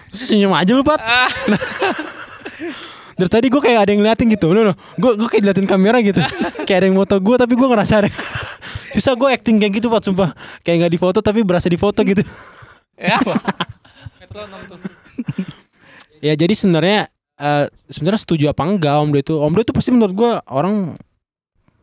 Senyum 0.09 0.51
aja 0.51 0.73
lu, 0.73 0.81
Pat. 0.81 0.97
Dari 3.17 3.29
tadi 3.33 3.47
gue 3.49 3.57
kayak 3.57 3.79
ada 3.81 3.89
yang 3.91 4.05
ngeliatin 4.05 4.29
gitu. 4.29 4.53
Loh, 4.53 4.71
loh. 4.71 4.75
Gue 4.95 5.17
gue 5.17 5.25
kayak 5.25 5.41
diliatin 5.41 5.65
kamera 5.65 5.97
gitu. 6.05 6.21
kayak 6.69 6.77
ada 6.81 6.85
yang 6.85 6.97
foto 6.97 7.15
gue 7.17 7.35
tapi 7.35 7.53
gue 7.57 7.67
ngerasa 7.67 7.93
ada. 8.05 8.09
Susah 8.93 9.13
gue 9.17 9.29
acting 9.29 9.57
kayak 9.57 9.73
gitu, 9.81 9.89
Pat, 9.89 10.05
sumpah. 10.05 10.31
Kayak 10.61 10.87
gak 10.87 10.93
difoto 10.93 11.19
tapi 11.21 11.41
berasa 11.41 11.67
difoto 11.67 12.01
gitu. 12.05 12.21
Ya. 12.97 13.21
Ya 16.17 16.33
jadi 16.33 16.53
sebenarnya 16.57 17.13
eh, 17.37 17.65
sebenarnya 17.93 18.21
setuju 18.21 18.45
apa 18.49 18.65
enggak 18.65 18.97
Omdo 18.97 19.17
itu? 19.21 19.37
Omdo 19.37 19.61
itu 19.61 19.69
pasti 19.69 19.93
menurut 19.93 20.13
gua 20.17 20.41
orang 20.49 20.97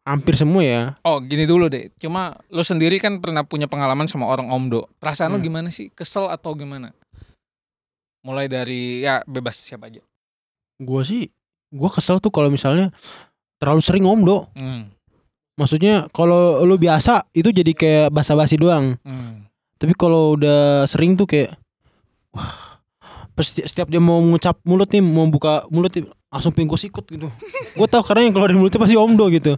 hampir 0.02 0.34
semua 0.34 0.62
ya. 0.66 0.82
Oh 1.06 1.22
gini 1.22 1.46
dulu 1.46 1.70
deh, 1.70 1.88
cuma 1.96 2.34
lo 2.50 2.66
sendiri 2.66 2.98
kan 2.98 3.22
pernah 3.22 3.46
punya 3.46 3.70
pengalaman 3.70 4.10
sama 4.10 4.26
orang 4.28 4.50
omdo. 4.52 4.90
Perasaan 4.98 5.32
lo 5.32 5.38
Hmm. 5.38 5.46
gimana 5.46 5.68
sih? 5.70 5.88
Kesel 5.94 6.28
atau 6.28 6.52
gimana? 6.58 6.92
Mulai 8.20 8.50
dari 8.50 9.06
ya 9.06 9.22
bebas 9.24 9.56
siapa 9.56 9.88
aja. 9.88 10.02
Gua 10.80 11.02
sih 11.02 11.30
gua 11.70 11.90
kesel 11.90 12.18
tuh 12.18 12.30
kalau 12.30 12.48
misalnya 12.48 12.90
terlalu 13.58 13.80
sering 13.82 14.04
Omdo. 14.04 14.50
Hmm. 14.54 14.90
Maksudnya 15.54 16.10
kalau 16.10 16.66
lu 16.66 16.74
biasa 16.74 17.30
itu 17.30 17.54
jadi 17.54 17.72
kayak 17.72 18.06
basa-basi 18.10 18.58
doang. 18.58 18.98
Hmm. 19.06 19.46
Tapi 19.78 19.94
kalau 19.94 20.34
udah 20.34 20.86
sering 20.86 21.14
tuh 21.14 21.26
kayak 21.26 21.54
wah 22.34 22.78
pas 23.34 23.42
seti- 23.42 23.66
setiap 23.66 23.90
dia 23.90 23.98
mau 23.98 24.22
mengucap 24.22 24.58
mulut 24.62 24.86
nih 24.90 25.02
mau 25.02 25.26
buka 25.26 25.66
mulut 25.66 25.90
nih, 25.90 26.06
langsung 26.30 26.54
pengen 26.54 26.70
gua 26.70 26.78
sikut 26.78 27.02
gitu. 27.06 27.26
gue 27.78 27.86
tahu 27.90 28.02
karena 28.06 28.30
yang 28.30 28.34
keluar 28.34 28.46
dari 28.50 28.58
mulutnya 28.58 28.78
pasti 28.82 28.94
Omdo 28.94 29.26
gitu. 29.30 29.52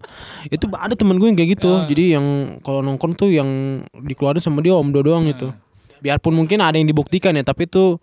Itu 0.48 0.64
ada 0.72 0.96
temen 0.96 1.16
gue 1.16 1.28
yang 1.28 1.36
kayak 1.36 1.50
gitu. 1.60 1.68
Ya. 1.68 1.88
Jadi 1.88 2.04
yang 2.16 2.24
kalau 2.60 2.80
nongkrong 2.80 3.16
tuh 3.16 3.28
yang 3.28 3.48
dikeluarin 3.92 4.40
sama 4.40 4.64
dia 4.64 4.72
Omdo 4.72 5.00
doang 5.00 5.28
gitu. 5.28 5.52
biarpun 5.96 6.36
mungkin 6.36 6.60
ada 6.60 6.76
yang 6.76 6.84
dibuktikan 6.86 7.32
ya 7.32 7.40
tapi 7.40 7.64
itu 7.64 7.96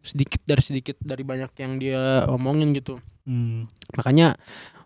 sedikit 0.00 0.40
dari 0.42 0.60
sedikit 0.60 0.96
dari 0.98 1.20
banyak 1.20 1.52
yang 1.54 1.72
dia 1.76 2.00
omongin 2.26 2.72
gitu 2.72 2.98
Hmm. 3.22 3.68
makanya 3.92 4.34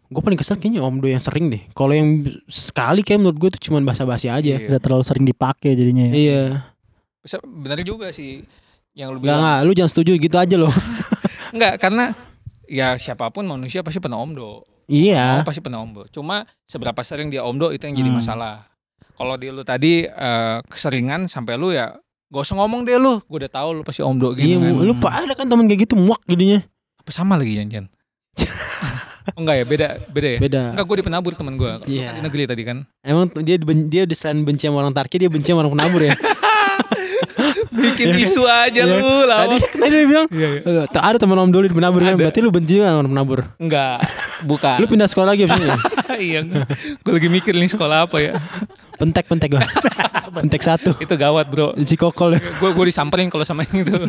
gue 0.05 0.21
paling 0.21 0.37
kesel 0.37 0.55
kayaknya 0.55 0.81
Omdo 0.81 1.07
yang 1.07 1.19
sering 1.19 1.49
deh 1.49 1.63
kalau 1.71 1.91
yang 1.91 2.21
sekali 2.45 3.01
kayak 3.01 3.19
menurut 3.19 3.37
gue 3.37 3.49
itu 3.49 3.61
cuma 3.65 3.81
basa-basi 3.81 4.27
aja 4.27 4.55
Iya. 4.55 4.69
Udah 4.69 4.79
terlalu 4.79 5.03
sering 5.03 5.25
dipakai 5.25 5.73
jadinya 5.73 6.07
ya. 6.07 6.13
iya 6.13 6.43
Bisa- 7.19 7.41
Benar 7.41 7.81
juga 7.81 8.11
sih 8.11 8.45
yang 8.93 9.11
lu 9.11 9.17
nggak 9.17 9.25
bilang. 9.25 9.41
nggak 9.41 9.59
lu 9.61 9.73
jangan 9.73 9.91
setuju 9.91 10.13
gitu 10.17 10.37
aja 10.37 10.57
loh 10.57 10.71
Enggak, 11.55 11.79
karena 11.79 12.05
ya 12.67 12.95
siapa 12.95 13.31
pun 13.31 13.45
manusia 13.45 13.81
pasti 13.81 13.99
pernah 13.99 14.19
omdo. 14.19 14.67
iya 14.85 15.41
Oh, 15.41 15.47
pasti 15.47 15.61
pernah 15.61 15.79
omdo. 15.79 16.05
Cuma 16.09 16.43
seberapa 16.63 17.01
sering 17.01 17.29
dia 17.29 17.41
omdo 17.41 17.71
itu 17.71 17.83
yang 17.83 17.95
jadi 17.95 18.11
Hmm. 18.11 18.19
masalah. 18.19 18.67
Kalau 19.13 19.35
di 19.35 19.47
lu 19.49 19.63
tadi 19.63 20.03
eh, 20.03 20.59
keseringan 20.65 21.27
sampai 21.27 21.55
lu 21.55 21.71
ya 21.71 21.95
gak 22.27 22.43
usah 22.43 22.57
ngomong 22.57 22.83
deh 22.83 22.97
lu. 22.97 23.21
Gue 23.23 23.39
udah 23.39 23.53
tahu 23.53 23.69
lu 23.71 23.83
pasti 23.83 24.01
omdo 24.01 24.33
iya 24.33 24.57
gitu 24.57 24.65
kan. 24.75 24.83
lu 24.83 24.95
pak 24.95 25.13
ada 25.21 25.33
kan 25.35 25.47
temen 25.47 25.65
kayak 25.65 25.81
gitu 25.83 25.95
muak 25.95 26.21
jadinya 26.25 26.61
Apa 26.97 27.11
sama 27.11 27.35
lagi 27.35 27.53
Jan? 27.61 27.87
oh, 29.31 29.39
enggak 29.39 29.55
ya, 29.57 29.65
beda 29.65 29.87
beda 30.09 30.29
ya. 30.31 30.39
beda 30.39 30.63
Enggak, 30.73 30.85
gue 30.85 30.97
di 30.97 31.05
penabur 31.05 31.33
temen 31.33 31.55
gue. 31.55 31.73
Iya. 31.87 32.13
Di 32.13 32.21
negeri 32.21 32.43
tadi 32.45 32.63
kan. 32.63 32.83
emang 33.01 33.29
dia 33.39 33.57
dia 33.87 34.03
di 34.05 34.13
selain 34.13 34.41
benci 34.41 34.65
sama 34.65 34.81
orang 34.81 34.93
Tarki 34.93 35.17
dia 35.17 35.29
benci 35.29 35.49
sama 35.49 35.63
orang 35.63 35.75
penabur 35.75 36.01
ya 36.03 36.15
Bikin 37.75 38.15
isu 38.17 38.43
aja 38.45 38.81
Iya. 38.81 38.95
lu 38.95 39.25
lah. 39.25 39.47
tadi 39.47 39.57
tadi 39.61 39.93
dia 39.93 40.07
bilang 40.07 40.27
Iya, 40.31 40.49
iya. 40.57 40.61
"Eh, 40.81 40.87
tak 40.89 41.03
ada 41.05 41.17
teman 41.17 41.37
Om 41.37 41.51
Doli 41.51 41.67
di 41.67 41.75
penabur 41.75 42.01
kan 42.01 42.15
berarti 42.15 42.39
lu 42.41 42.51
benci 42.51 42.79
sama 42.79 42.99
orang 42.99 43.11
penabur 43.11 43.41
Enggak, 43.59 43.99
bukan. 44.43 44.77
lu 44.79 44.87
pindah 44.87 45.07
sekolah 45.07 45.29
lagi 45.31 45.45
abis 45.45 45.61
iya. 46.21 46.41
Gue 47.01 47.13
lagi 47.13 47.29
mikir 47.29 47.53
nih 47.53 47.69
sekolah 47.69 48.07
apa 48.07 48.17
ya. 48.19 48.33
Pentek 48.97 49.27
pentek 49.27 49.51
gua 49.55 49.65
pentek 50.37 50.63
satu 50.63 50.91
Itu 50.99 51.15
gawat, 51.15 51.47
Bro. 51.47 51.79
Cikokol 51.79 52.39
Gue 52.59 52.71
gue 52.75 52.85
disamperin 52.91 53.31
kalau 53.31 53.47
sama 53.47 53.63
yang 53.67 53.87
itu. 53.87 53.95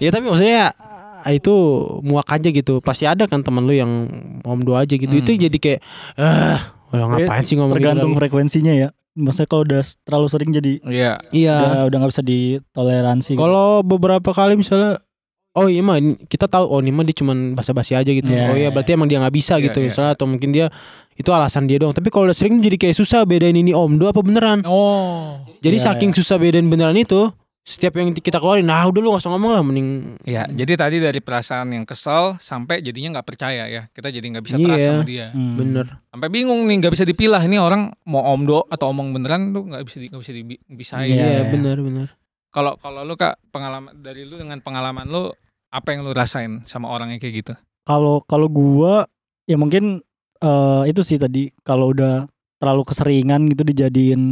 Ya 0.00 0.08
tapi 0.08 0.32
maksudnya 0.32 0.72
ah, 1.20 1.28
itu 1.28 1.52
muak 2.00 2.24
aja 2.32 2.48
gitu. 2.48 2.80
Pasti 2.80 3.04
ada 3.04 3.28
kan 3.28 3.44
temen 3.44 3.68
lu 3.68 3.76
yang 3.76 4.08
om 4.40 4.60
dua 4.64 4.88
aja 4.88 4.96
gitu. 4.96 5.12
Hmm. 5.12 5.20
Itu 5.20 5.36
jadi 5.36 5.52
kayak 5.52 5.80
eh 6.16 6.58
udah 6.90 7.06
ngapain 7.06 7.44
sih 7.44 7.60
ngomong 7.60 7.76
gitu 7.76 7.84
Tergantung 7.84 8.12
frekuensinya 8.16 8.72
ya. 8.72 8.88
Maksudnya 9.12 9.48
kalau 9.52 9.62
udah 9.68 9.82
terlalu 10.08 10.26
sering 10.32 10.50
jadi 10.56 10.72
Iya. 10.88 11.12
Iya. 11.36 11.56
udah 11.60 11.82
udah 11.92 11.96
nggak 12.00 12.12
bisa 12.16 12.24
ditoleransi. 12.24 13.36
gitu. 13.36 13.40
Kalau 13.44 13.84
beberapa 13.84 14.32
kali 14.32 14.56
misalnya 14.56 15.04
Oh 15.50 15.66
iya 15.66 15.82
mah 15.82 15.98
kita 16.30 16.46
tahu 16.46 16.62
oh 16.62 16.78
ini 16.78 16.94
mah 16.94 17.02
dia 17.02 17.16
cuman 17.18 17.58
basa-basi 17.58 17.98
aja 17.98 18.06
gitu. 18.06 18.30
Iya, 18.30 18.48
oh 18.48 18.56
iya 18.56 18.62
iya. 18.64 18.68
berarti 18.70 18.94
emang 18.94 19.10
dia 19.10 19.18
nggak 19.18 19.34
bisa 19.34 19.58
Iya, 19.58 19.66
gitu 19.66 19.82
iya, 19.82 19.86
misalnya 19.90 20.10
atau 20.14 20.30
mungkin 20.30 20.54
dia 20.54 20.70
itu 21.14 21.30
alasan 21.30 21.66
dia 21.66 21.76
doang. 21.76 21.92
Tapi 21.92 22.08
kalau 22.08 22.30
udah 22.30 22.36
sering 22.36 22.58
jadi 22.58 22.76
kayak 22.76 22.96
susah 22.96 23.26
bedain 23.26 23.54
ini 23.54 23.70
omdo 23.70 24.08
apa 24.08 24.20
beneran. 24.24 24.64
Oh. 24.64 25.42
Jadi 25.60 25.76
Iya, 25.76 25.92
saking 25.92 26.10
susah 26.16 26.40
bedain 26.40 26.66
beneran 26.66 26.96
itu 26.96 27.28
setiap 27.60 28.00
yang 28.00 28.16
kita 28.16 28.40
keluarin 28.40 28.64
nah 28.64 28.88
udah 28.88 28.98
lu 28.98 29.12
gak 29.12 29.20
usah 29.20 29.30
ngomong 29.36 29.52
lah 29.52 29.60
mending 29.60 30.16
Ya, 30.24 30.48
jadi 30.48 30.80
tadi 30.80 30.96
dari 30.96 31.20
perasaan 31.20 31.70
yang 31.76 31.84
kesel 31.84 32.40
sampai 32.40 32.80
jadinya 32.80 33.20
nggak 33.20 33.28
percaya 33.28 33.68
ya. 33.68 33.82
Kita 33.92 34.08
jadi 34.08 34.24
nggak 34.26 34.44
bisa 34.48 34.56
Iya. 34.56 34.64
trust 34.66 34.84
sama 34.88 35.04
dia. 35.04 35.26
Hmm. 35.30 35.54
bener 35.60 35.86
Sampai 36.08 36.28
bingung 36.32 36.64
nih, 36.64 36.80
nggak 36.80 36.92
bisa 36.96 37.04
dipilah 37.04 37.44
ini 37.44 37.60
orang 37.60 37.92
mau 38.08 38.24
omdo 38.32 38.64
atau 38.66 38.90
omong 38.90 39.12
beneran 39.12 39.52
tuh 39.52 39.68
nggak 39.68 39.82
bisa 39.86 39.96
nggak 40.00 40.22
bisa 40.24 40.32
dibisain. 40.32 41.04
Iya, 41.04 41.14
iya 41.14 41.26
iya. 41.30 41.42
bener 41.52 41.78
bener 41.78 42.08
Kalau 42.50 42.74
kalau 42.80 43.06
lu 43.06 43.14
kak 43.14 43.38
pengalaman 43.54 43.94
dari 43.94 44.26
lu 44.26 44.34
dengan 44.34 44.58
pengalaman 44.58 45.06
lu 45.06 45.30
apa 45.70 45.94
yang 45.94 46.02
lu 46.02 46.10
rasain 46.10 46.64
sama 46.66 46.90
orang 46.90 47.14
yang 47.14 47.20
kayak 47.22 47.44
gitu? 47.46 47.52
Kalau 47.86 48.24
kalau 48.26 48.50
gua 48.50 49.06
ya 49.46 49.54
mungkin 49.54 50.02
eh, 50.40 50.82
itu 50.90 51.00
sih 51.04 51.16
tadi 51.20 51.52
kalau 51.62 51.92
udah 51.92 52.26
terlalu 52.60 52.82
keseringan 52.84 53.48
gitu 53.48 53.64
dijadiin 53.64 54.22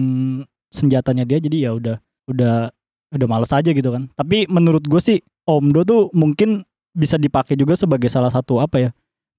senjatanya 0.68 1.24
dia 1.24 1.40
jadi 1.40 1.68
ya 1.68 1.70
udah 1.72 1.96
udah 2.28 2.68
udah 3.16 3.26
males 3.28 3.52
aja 3.56 3.72
gitu 3.72 3.88
kan. 3.88 4.12
Tapi 4.12 4.44
menurut 4.52 4.84
gue 4.84 5.00
sih 5.00 5.18
omdo 5.48 5.80
tuh 5.84 6.12
mungkin 6.12 6.60
bisa 6.92 7.16
dipakai 7.16 7.56
juga 7.56 7.72
sebagai 7.72 8.12
salah 8.12 8.28
satu 8.28 8.60
apa 8.60 8.88
ya 8.88 8.90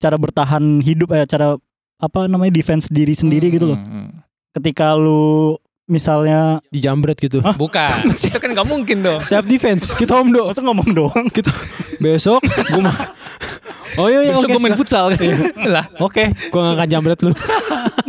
cara 0.02 0.16
bertahan 0.18 0.82
hidup 0.82 1.14
ya 1.14 1.28
cara 1.30 1.60
apa 2.00 2.26
namanya 2.26 2.56
defense 2.56 2.90
diri 2.90 3.14
sendiri 3.14 3.54
gitu 3.54 3.76
loh. 3.76 3.78
Hmm, 3.78 4.10
hmm. 4.10 4.10
Ketika 4.58 4.98
lu 4.98 5.54
misalnya 5.90 6.62
dijambret 6.70 7.18
gitu 7.18 7.42
Bukan, 7.42 8.14
itu 8.14 8.38
kan 8.38 8.50
nggak 8.54 8.70
mungkin 8.70 9.02
dong. 9.02 9.20
self 9.26 9.50
defense 9.50 9.90
kita 9.98 10.22
om 10.22 10.30
do 10.30 10.46
masa 10.46 10.62
ngomong 10.62 10.90
doang 10.94 11.26
kita 11.34 11.50
besok 11.98 12.46
gua 12.70 12.94
mah 12.94 12.98
oh 14.00 14.08
iya 14.08 14.20
iya 14.24 14.34
Besok 14.34 14.48
oke, 14.48 14.54
gue 14.56 14.62
main 14.64 14.78
futsal 14.80 15.06
lah. 15.76 15.86
Oke, 16.00 16.32
gua 16.50 16.72
gak 16.72 16.76
akan 16.80 16.88
jambret 16.88 17.20
lu. 17.22 17.32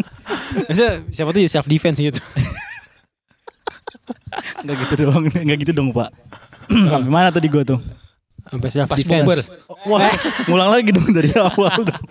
Maksudnya, 0.70 1.02
siapa 1.10 1.30
tuh 1.34 1.42
self 1.46 1.66
defense 1.66 1.98
gitu. 1.98 2.20
nggak 4.64 4.76
gitu 4.86 4.94
doang 5.08 5.24
nggak 5.26 5.58
gitu 5.66 5.72
dong 5.74 5.90
pak. 5.90 6.12
Sampai 6.90 7.10
mana 7.10 7.34
tadi 7.34 7.50
gua 7.50 7.66
tuh? 7.66 7.80
Sampai 8.46 8.68
self 8.70 8.88
Pas 8.88 8.98
defense. 8.98 9.50
Wah, 9.86 10.10
ngulang 10.46 10.70
lagi 10.70 10.90
dong 10.94 11.10
dari 11.10 11.30
awal 11.34 11.82
dong. 11.82 12.04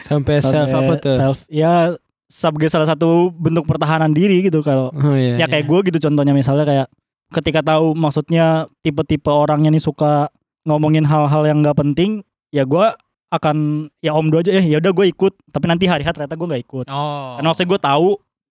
Sampai 0.00 0.40
self 0.40 0.68
Sampai 0.72 0.80
apa 0.88 0.94
tuh? 1.00 1.14
Self 1.14 1.38
ya 1.52 1.92
sebagai 2.32 2.72
salah 2.72 2.88
satu 2.88 3.28
bentuk 3.28 3.68
pertahanan 3.68 4.08
diri 4.08 4.40
gitu 4.40 4.64
kalau 4.64 4.88
Oh 4.96 5.12
iya. 5.12 5.36
ya 5.36 5.44
kayak 5.44 5.68
gue 5.68 5.92
gitu 5.92 6.08
contohnya 6.08 6.32
misalnya 6.32 6.64
kayak 6.64 6.86
ketika 7.28 7.60
tahu 7.60 7.92
maksudnya 7.92 8.64
tipe-tipe 8.80 9.28
orangnya 9.28 9.68
nih 9.68 9.84
suka 9.84 10.32
ngomongin 10.64 11.04
hal-hal 11.04 11.44
yang 11.44 11.60
nggak 11.60 11.76
penting 11.76 12.24
ya 12.52 12.62
gue 12.62 12.86
akan 13.28 13.56
ya 13.98 14.12
om 14.12 14.28
do 14.28 14.38
aja 14.38 14.52
eh 14.52 14.62
ya 14.62 14.76
udah 14.76 14.92
gue 14.92 15.06
ikut 15.08 15.32
tapi 15.48 15.64
nanti 15.64 15.88
hari 15.88 16.04
hari 16.04 16.12
ternyata 16.12 16.36
gue 16.36 16.46
nggak 16.46 16.62
ikut 16.62 16.86
Oh. 16.86 17.34
karena 17.34 17.48
maksudnya 17.48 17.70
gue 17.70 17.80
tahu 17.80 18.08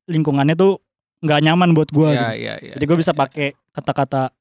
lingkungannya 0.10 0.56
tuh 0.56 0.82
nggak 1.22 1.40
nyaman 1.40 1.70
buat 1.72 1.88
gue 1.88 2.10
Iya, 2.10 2.18
gitu. 2.18 2.34
iya, 2.36 2.54
iya. 2.60 2.74
jadi 2.76 2.84
gue 2.84 2.98
bisa 2.98 3.14
iya. 3.14 3.20
pakai 3.22 3.48
kata-kata 3.72 4.34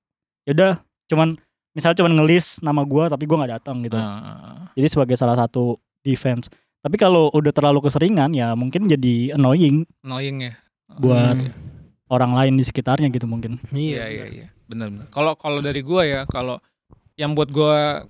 ya 0.42 0.52
udah 0.56 0.72
cuman 1.06 1.36
misalnya 1.70 1.96
cuman 2.00 2.12
ngelis 2.16 2.58
nama 2.60 2.80
gue 2.82 3.04
tapi 3.06 3.28
gue 3.28 3.36
nggak 3.36 3.52
datang 3.54 3.84
gitu 3.84 3.94
Ah, 3.94 4.72
jadi 4.72 4.88
sebagai 4.88 5.14
salah 5.14 5.36
satu 5.36 5.76
defense 6.00 6.48
tapi 6.80 6.96
kalau 6.96 7.28
udah 7.30 7.52
terlalu 7.52 7.84
keseringan 7.84 8.32
ya 8.32 8.56
mungkin 8.56 8.88
jadi 8.88 9.36
annoying 9.36 9.84
annoying 10.00 10.48
ya. 10.48 10.52
Buat- 10.90 11.36
Hmm. 11.36 11.52
orang 12.08 12.32
lain 12.32 12.54
di 12.56 12.64
sekitarnya 12.64 13.06
gitu 13.08 13.28
mungkin 13.28 13.60
Iya 13.70 14.08
iya 14.08 14.24
iya 14.26 14.46
benar 14.66 14.88
benar. 14.88 15.06
Kalau 15.12 15.36
kalau 15.36 15.60
dari 15.60 15.84
gua 15.84 16.02
ya 16.02 16.24
kalau 16.24 16.58
yang 17.14 17.36
buat 17.36 17.52
gua 17.52 18.02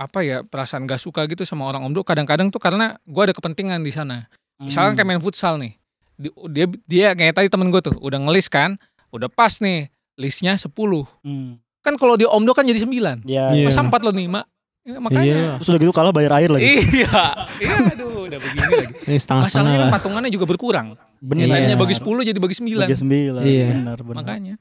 apa 0.00 0.18
ya 0.20 0.40
perasaan 0.40 0.84
gak 0.84 0.96
suka 0.98 1.26
gitu 1.26 1.44
sama 1.44 1.68
orang 1.68 1.84
omdo 1.84 2.00
kadang-kadang 2.00 2.48
tuh 2.48 2.56
karena 2.56 2.96
gua 3.04 3.28
ada 3.28 3.34
kepentingan 3.34 3.80
di 3.80 3.92
sana. 3.92 4.24
Misalkan 4.56 4.92
Hmm. 4.92 4.98
kayak 4.98 5.08
main 5.10 5.20
futsal 5.20 5.56
nih. 5.56 5.76
Di- 6.14 6.32
Dia 6.48 6.64
dia 6.86 7.08
kayak 7.12 7.32
tadi 7.34 7.48
temen 7.48 7.68
gue 7.68 7.80
tuh 7.80 7.92
udah 7.94 8.16
ngelis 8.18 8.48
kan, 8.48 8.80
udah 9.10 9.28
pas 9.28 9.56
nih 9.58 9.88
listnya 10.16 10.56
10. 10.56 11.04
Hmm. 11.20 11.60
Kan 11.78 11.96
kalau 11.96 12.12
dia 12.14 12.28
omdo 12.28 12.52
kan 12.52 12.64
jadi 12.64 12.76
9. 12.76 13.20
ya 13.24 13.52
Iya. 13.52 13.68
Masa 13.68 13.80
4 13.82 14.00
lo 14.00 14.10
5? 14.10 14.44
Ya, 14.80 14.96
makanya. 14.96 15.24
Iya. 15.26 15.50
terus 15.56 15.68
udah 15.70 15.80
gitu 15.82 15.92
kalah 15.92 16.08
bayar 16.10 16.32
air 16.34 16.48
lagi 16.48 16.64
Iya. 16.64 17.20
Iya 17.58 17.74
aduh 17.90 18.24
udah 18.24 18.38
begini 18.38 18.64
lagi. 18.66 18.92
Ini 19.06 19.16
setengah-setengah 19.18 19.44
Masalahnya 19.46 19.76
kan 19.78 19.86
lah. 19.86 19.94
patungannya 19.94 20.30
juga 20.30 20.46
berkurang. 20.46 20.86
bener 21.18 21.40
Yang 21.42 21.50
tadinya 21.50 21.68
Iya. 21.70 21.76
bagi 21.78 21.94
10 21.94 22.22
jadi 22.22 22.38
bagi 22.38 22.56
9. 22.56 22.80
bagi 22.82 22.96
sembilan 22.98 23.42
Iya. 23.42 23.66
benar 23.70 23.98
benar 23.98 24.16
makanya 24.18 24.54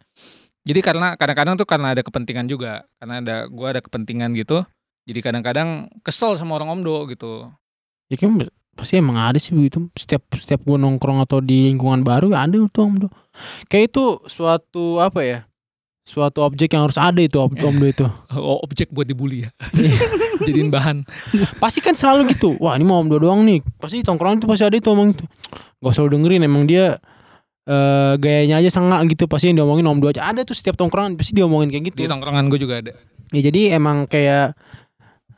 jadi 0.62 0.80
karena 0.82 1.08
kadang-kadang 1.15 1.56
tuh 1.56 1.63
karena 1.63 1.88
ada 1.91 2.02
kepentingan 2.02 2.45
juga 2.45 2.84
karena 2.95 3.15
ada 3.17 3.36
gua 3.47 3.67
ada 3.71 3.80
kepentingan 3.80 4.32
gitu 4.34 4.67
jadi 5.10 5.19
kadang-kadang 5.26 5.89
kesel 6.06 6.38
sama 6.38 6.62
orang 6.62 6.78
omdo 6.78 7.10
gitu 7.10 7.50
Ya 8.10 8.17
kan 8.17 8.41
pasti 8.74 8.98
emang 8.98 9.22
ada 9.22 9.38
sih 9.38 9.54
begitu. 9.54 9.86
Setiap 9.93 10.26
setiap 10.41 10.65
gua 10.65 10.82
nongkrong 10.82 11.22
atau 11.22 11.45
di 11.45 11.69
lingkungan 11.69 12.02
baru 12.02 12.34
ya 12.34 12.50
ada 12.50 12.58
tuh 12.74 12.82
om 12.89 12.95
do. 13.06 13.08
Kayak 13.69 13.93
itu 13.93 14.04
suatu 14.26 14.98
apa 14.98 15.22
ya? 15.22 15.39
Suatu 16.10 16.41
objek 16.41 16.74
yang 16.74 16.89
harus 16.89 16.98
ada 16.98 17.22
itu 17.22 17.38
om, 17.38 17.54
om 17.54 17.76
do 17.78 17.86
itu. 17.86 18.10
oh, 18.34 18.65
objek 18.65 18.89
buat 18.89 19.06
dibully 19.06 19.45
ya 19.45 19.54
jadiin 20.50 20.74
bahan 20.74 21.06
Pasti 21.62 21.86
kan 21.86 21.93
selalu 21.93 22.34
gitu. 22.34 22.58
Wah 22.58 22.74
ini 22.74 22.82
mau 22.82 22.98
om 22.98 23.06
do 23.06 23.22
doang 23.22 23.45
nih. 23.45 23.62
Pasti 23.78 24.02
tongkrongan 24.02 24.41
itu 24.41 24.50
pasti 24.50 24.65
ada 24.65 24.78
itu 24.82 24.89
omong 24.89 25.13
itu. 25.13 25.26
Gak 25.86 25.93
usah 25.93 26.10
dengerin 26.10 26.50
emang 26.50 26.65
dia 26.65 26.98
eh 27.69 28.17
gayanya 28.17 28.58
aja 28.65 28.74
sengak 28.74 29.06
gitu 29.13 29.30
pasti 29.30 29.54
yang 29.54 29.62
diomongin 29.62 29.86
om 29.86 30.02
do 30.02 30.10
aja 30.10 30.26
ada 30.26 30.41
tuh 30.41 30.58
setiap 30.58 30.74
tongkrongan 30.74 31.13
pasti 31.13 31.38
diomongin 31.38 31.69
kayak 31.69 31.93
gitu 31.93 32.02
di 32.02 32.10
tongkrongan 32.10 32.50
gue 32.50 32.58
juga 32.58 32.82
ada 32.82 32.98
ya 33.30 33.41
jadi 33.45 33.78
emang 33.78 34.10
kayak 34.10 34.58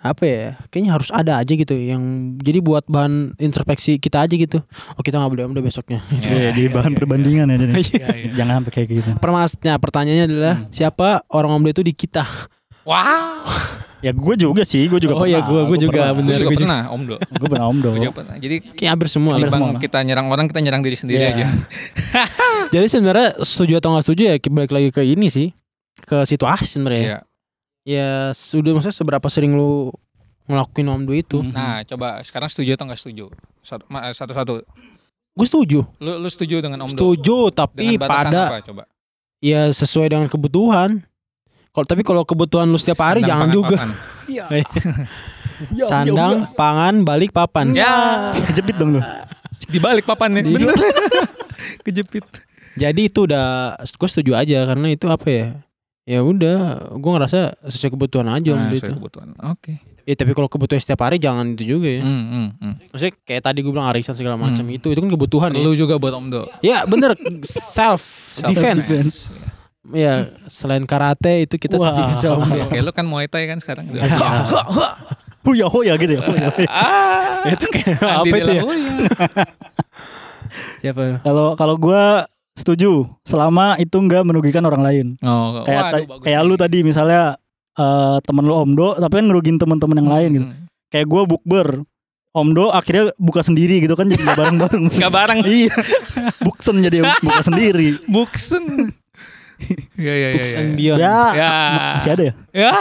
apa 0.01 0.23
ya 0.23 0.43
kayaknya 0.67 0.91
harus 0.91 1.09
ada 1.09 1.37
aja 1.37 1.53
gitu 1.53 1.71
yang 1.73 2.01
jadi 2.35 2.57
buat 2.57 2.83
bahan 2.85 3.37
introspeksi 3.37 3.95
kita 3.95 4.21
aja 4.21 4.33
gitu. 4.33 4.57
Oh 4.91 5.01
kita 5.01 5.15
nggak 5.15 5.29
boleh 5.29 5.43
om 5.45 5.53
do 5.53 5.61
besoknya. 5.61 6.01
Iya, 6.25 6.51
jadi 6.51 6.69
bahan 6.69 6.93
perbandingan 6.93 7.45
ya 7.45 7.57
jadi. 7.57 7.71
Iya, 7.77 8.07
iya. 8.11 8.31
jangan 8.33 8.53
sampai 8.59 8.71
kayak 8.73 8.87
gitu. 8.91 9.09
Permasnya 9.15 9.77
pertanyaannya 9.77 10.25
adalah 10.27 10.55
siapa 10.67 11.21
orang 11.27 11.53
om 11.53 11.61
do 11.61 11.69
itu 11.69 11.81
di 11.81 11.93
kita? 11.93 12.25
Wow. 12.83 13.45
Ya 14.01 14.09
gue 14.09 14.33
juga 14.33 14.65
sih 14.65 14.89
gue 14.89 14.97
juga 14.97 15.13
Oh 15.13 15.29
iya, 15.29 15.45
gua- 15.45 15.61
gua 15.61 15.77
juga, 15.77 16.09
gue 16.09 16.25
bener. 16.25 16.41
juga 16.41 16.41
gua 16.41 16.49
juga. 16.49 16.61
pernah 16.65 16.81
omdo 16.89 17.15
gue 17.21 17.45
pernah 17.45 17.67
om 17.69 17.77
do 17.77 17.89
gue 17.91 18.01
juga 18.01 18.15
pernah. 18.17 18.35
Jadi 18.35 18.55
kayak 18.73 18.91
hampir 18.97 19.07
semua 19.07 19.37
Hampir 19.37 19.45
bang 19.45 19.61
semua. 19.61 19.77
kita 19.77 19.97
nyerang 20.01 20.25
orang 20.25 20.45
kita 20.49 20.57
nyerang 20.57 20.81
diri 20.81 20.97
sendiri 20.97 21.21
Iya. 21.21 21.29
aja. 21.37 21.45
Jadi 22.71 22.85
sebenarnya 22.87 23.37
setuju 23.39 23.77
atau 23.77 23.93
nggak 23.93 24.01
setuju 24.01 24.21
ya 24.25 24.35
balik 24.49 24.71
lagi 24.71 24.89
ke 24.89 25.05
ini 25.05 25.29
sih 25.29 25.53
ke 26.01 26.25
situasi 26.25 26.65
sebenarnya. 26.67 27.03
Iya. 27.05 27.17
Ya 27.81 28.31
sudah 28.31 28.77
maksudnya 28.77 28.95
seberapa 28.95 29.27
sering 29.27 29.53
lu 29.53 29.91
ngelakuin 30.49 30.87
om 30.89 31.01
do 31.05 31.13
itu? 31.15 31.39
Hmm. 31.39 31.53
nah 31.53 31.81
coba 31.85 32.19
sekarang 32.25 32.49
setuju 32.51 32.75
atau 32.75 32.85
nggak 32.89 32.99
setuju? 32.99 33.25
Satu-satu. 33.63 34.65
Gue 35.31 35.45
setuju. 35.47 35.79
Lu, 36.01 36.11
lu 36.19 36.27
setuju 36.27 36.59
dengan 36.59 36.83
omdo 36.83 36.91
setuju 36.91 37.55
tapi 37.55 37.95
dengan 37.95 38.09
pada 38.09 38.41
apa 38.51 38.57
coba? 38.65 38.83
Ya 39.39 39.71
sesuai 39.71 40.11
dengan 40.11 40.27
kebutuhan. 40.27 41.01
Kalau 41.71 41.87
tapi 41.87 42.03
kalau 42.03 42.27
kebutuhan 42.27 42.67
lu 42.67 42.75
setiap 42.75 42.99
hari 42.99 43.23
Sandang, 43.23 43.31
jangan 43.31 43.47
pangan, 43.47 43.55
juga. 43.55 43.77
papan. 43.77 43.91
Iya. 44.31 44.45
Ya, 45.75 45.85
sandang 45.85 46.35
pangan 46.55 46.95
balik 47.03 47.35
papan. 47.35 47.75
Ya 47.75 48.31
kejepit 48.49 48.79
dong 48.79 48.97
tuh 48.97 49.03
dibalik 49.69 50.03
papannya 50.03 50.41
Di- 50.41 50.51
bener 50.57 50.73
kejepit. 51.85 52.25
Jadi 52.79 53.11
itu 53.11 53.27
udah 53.27 53.75
gue 53.79 54.09
setuju 54.09 54.33
aja 54.33 54.63
karena 54.67 54.87
itu 54.91 55.05
apa 55.11 55.27
ya 55.27 55.47
ya 56.03 56.19
udah 56.19 56.57
gue 56.91 57.11
ngerasa 57.11 57.39
sesuai 57.63 57.91
kebutuhan 57.93 58.27
aja 58.27 58.49
om 58.51 58.57
Nah, 58.57 58.67
do 58.67 58.75
sesuai 58.75 58.89
itu 58.89 58.97
kebutuhan 58.97 59.27
oke 59.39 59.73
ya 60.01 60.13
tapi 60.13 60.31
kalau 60.31 60.47
kebutuhan 60.47 60.77
setiap 60.77 61.01
hari 61.01 61.17
jangan 61.17 61.53
itu 61.53 61.63
juga 61.71 61.87
ya 61.87 62.01
Hmm, 62.01 62.25
hmm, 62.25 62.47
hmm. 62.57 62.73
maksudnya 62.89 63.13
kayak 63.21 63.41
tadi 63.43 63.59
gue 63.59 63.69
bilang 63.69 63.85
arisan 63.87 64.13
segala 64.13 64.33
macam 64.35 64.63
Hmm. 64.63 64.73
itu 64.73 64.87
itu 64.87 64.97
kan 64.97 65.09
kebutuhan 65.09 65.49
ya 65.51 65.61
Lu 65.61 65.73
juga 65.73 65.95
buat 65.95 66.11
omdo 66.11 66.49
ya 66.59 66.83
bener 66.83 67.13
self 67.45 68.01
defense 68.49 68.87
defense. 68.87 69.29
ya 69.87 70.13
selain 70.45 70.83
karate 70.83 71.43
itu 71.43 71.55
kita 71.55 71.77
Wah. 71.77 71.85
sedikit 71.87 72.33
om 72.33 72.45
do 72.47 72.55
Ya, 72.55 72.65
kayak 72.67 72.83
lu 72.83 72.91
kan 72.91 73.05
Muay 73.05 73.25
Thai 73.25 73.45
kan 73.45 73.57
sekarang. 73.57 73.85
Ya. 73.93 74.05
Huya 75.41 75.65
hoya 75.65 75.93
gitu 75.97 76.13
ya 76.13 76.21
hoya, 76.21 76.49
hoya. 76.49 76.69
itu 77.49 77.65
kayak 77.67 77.97
apa 77.97 78.29
itu 78.31 78.51
ya 78.51 78.63
siapa 80.79 81.21
kalau 81.21 81.53
kalau 81.55 81.75
gue 81.77 82.03
setuju 82.53 82.91
selama 83.21 83.75
itu 83.75 83.93
nggak 83.93 84.23
merugikan 84.23 84.61
orang 84.61 84.81
lain 84.81 85.07
Oh, 85.19 85.61
kayak 85.61 85.81
waduh, 85.81 85.91
ta- 85.93 86.09
bagus 86.09 86.23
kayak 86.23 86.39
nih. 86.39 86.47
lu 86.47 86.55
tadi 86.55 86.79
misalnya 86.81 87.23
eh 87.73 88.17
temen 88.21 88.43
lu 88.43 88.53
omdo 88.53 88.93
tapi 88.95 89.13
kan 89.15 89.25
ngerugin 89.25 89.55
temen-temen 89.55 89.97
yang 89.97 90.09
lain 90.09 90.29
gitu 90.33 90.45
Hmm. 90.45 90.65
kayak 90.89 91.07
gue 91.07 91.21
bukber 91.25 91.67
omdo 92.31 92.67
akhirnya 92.69 93.11
buka 93.17 93.39
sendiri 93.39 93.79
gitu 93.79 93.91
kan 93.93 94.05
jadi 94.05 94.19
nggak 94.21 94.37
bareng-bareng 94.37 94.83
Gak 94.99 95.13
bareng 95.13 95.39
iya 95.43 95.71
buksen 96.41 96.79
jadi 96.79 96.97
buka 97.17 97.41
sendiri 97.41 97.95
Buksen. 98.05 98.91
Iya 99.93 100.09
iya 100.11 100.27
iya. 100.27 100.29
Books 100.35 100.49
iya. 100.49 100.59
and 100.59 100.71
Beyond 100.73 100.99
ya 100.99 101.17
Ya. 101.31 101.51
masih 101.93 102.09
ada 102.09 102.23
ya 102.23 102.33
Ya. 102.51 102.71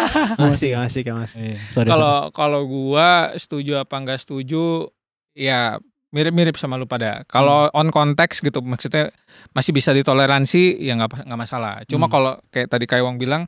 masih 0.41 0.71
masih 0.75 1.01
masih 1.05 1.39
sorry, 1.69 1.71
sorry. 1.71 1.89
Kalau 1.89 2.17
kalau 2.33 2.61
gua 2.65 3.09
setuju 3.35 3.79
apa 3.79 3.95
enggak 3.95 4.19
setuju 4.19 4.89
ya 5.33 5.77
mirip-mirip 6.11 6.59
sama 6.59 6.75
lu 6.75 6.87
pada. 6.87 7.23
Kalau 7.27 7.71
Hmm. 7.71 7.79
on 7.81 7.89
konteks 7.91 8.43
gitu 8.43 8.59
maksudnya 8.61 9.15
masih 9.55 9.71
bisa 9.71 9.95
ditoleransi 9.95 10.83
ya 10.83 10.99
nggak 10.99 11.27
nggak 11.27 11.41
masalah. 11.41 11.83
Cuma 11.87 12.07
Hmm. 12.07 12.13
kalau 12.13 12.33
kayak 12.51 12.69
tadi 12.71 12.85
Kaiwang 12.87 13.17
bilang 13.17 13.47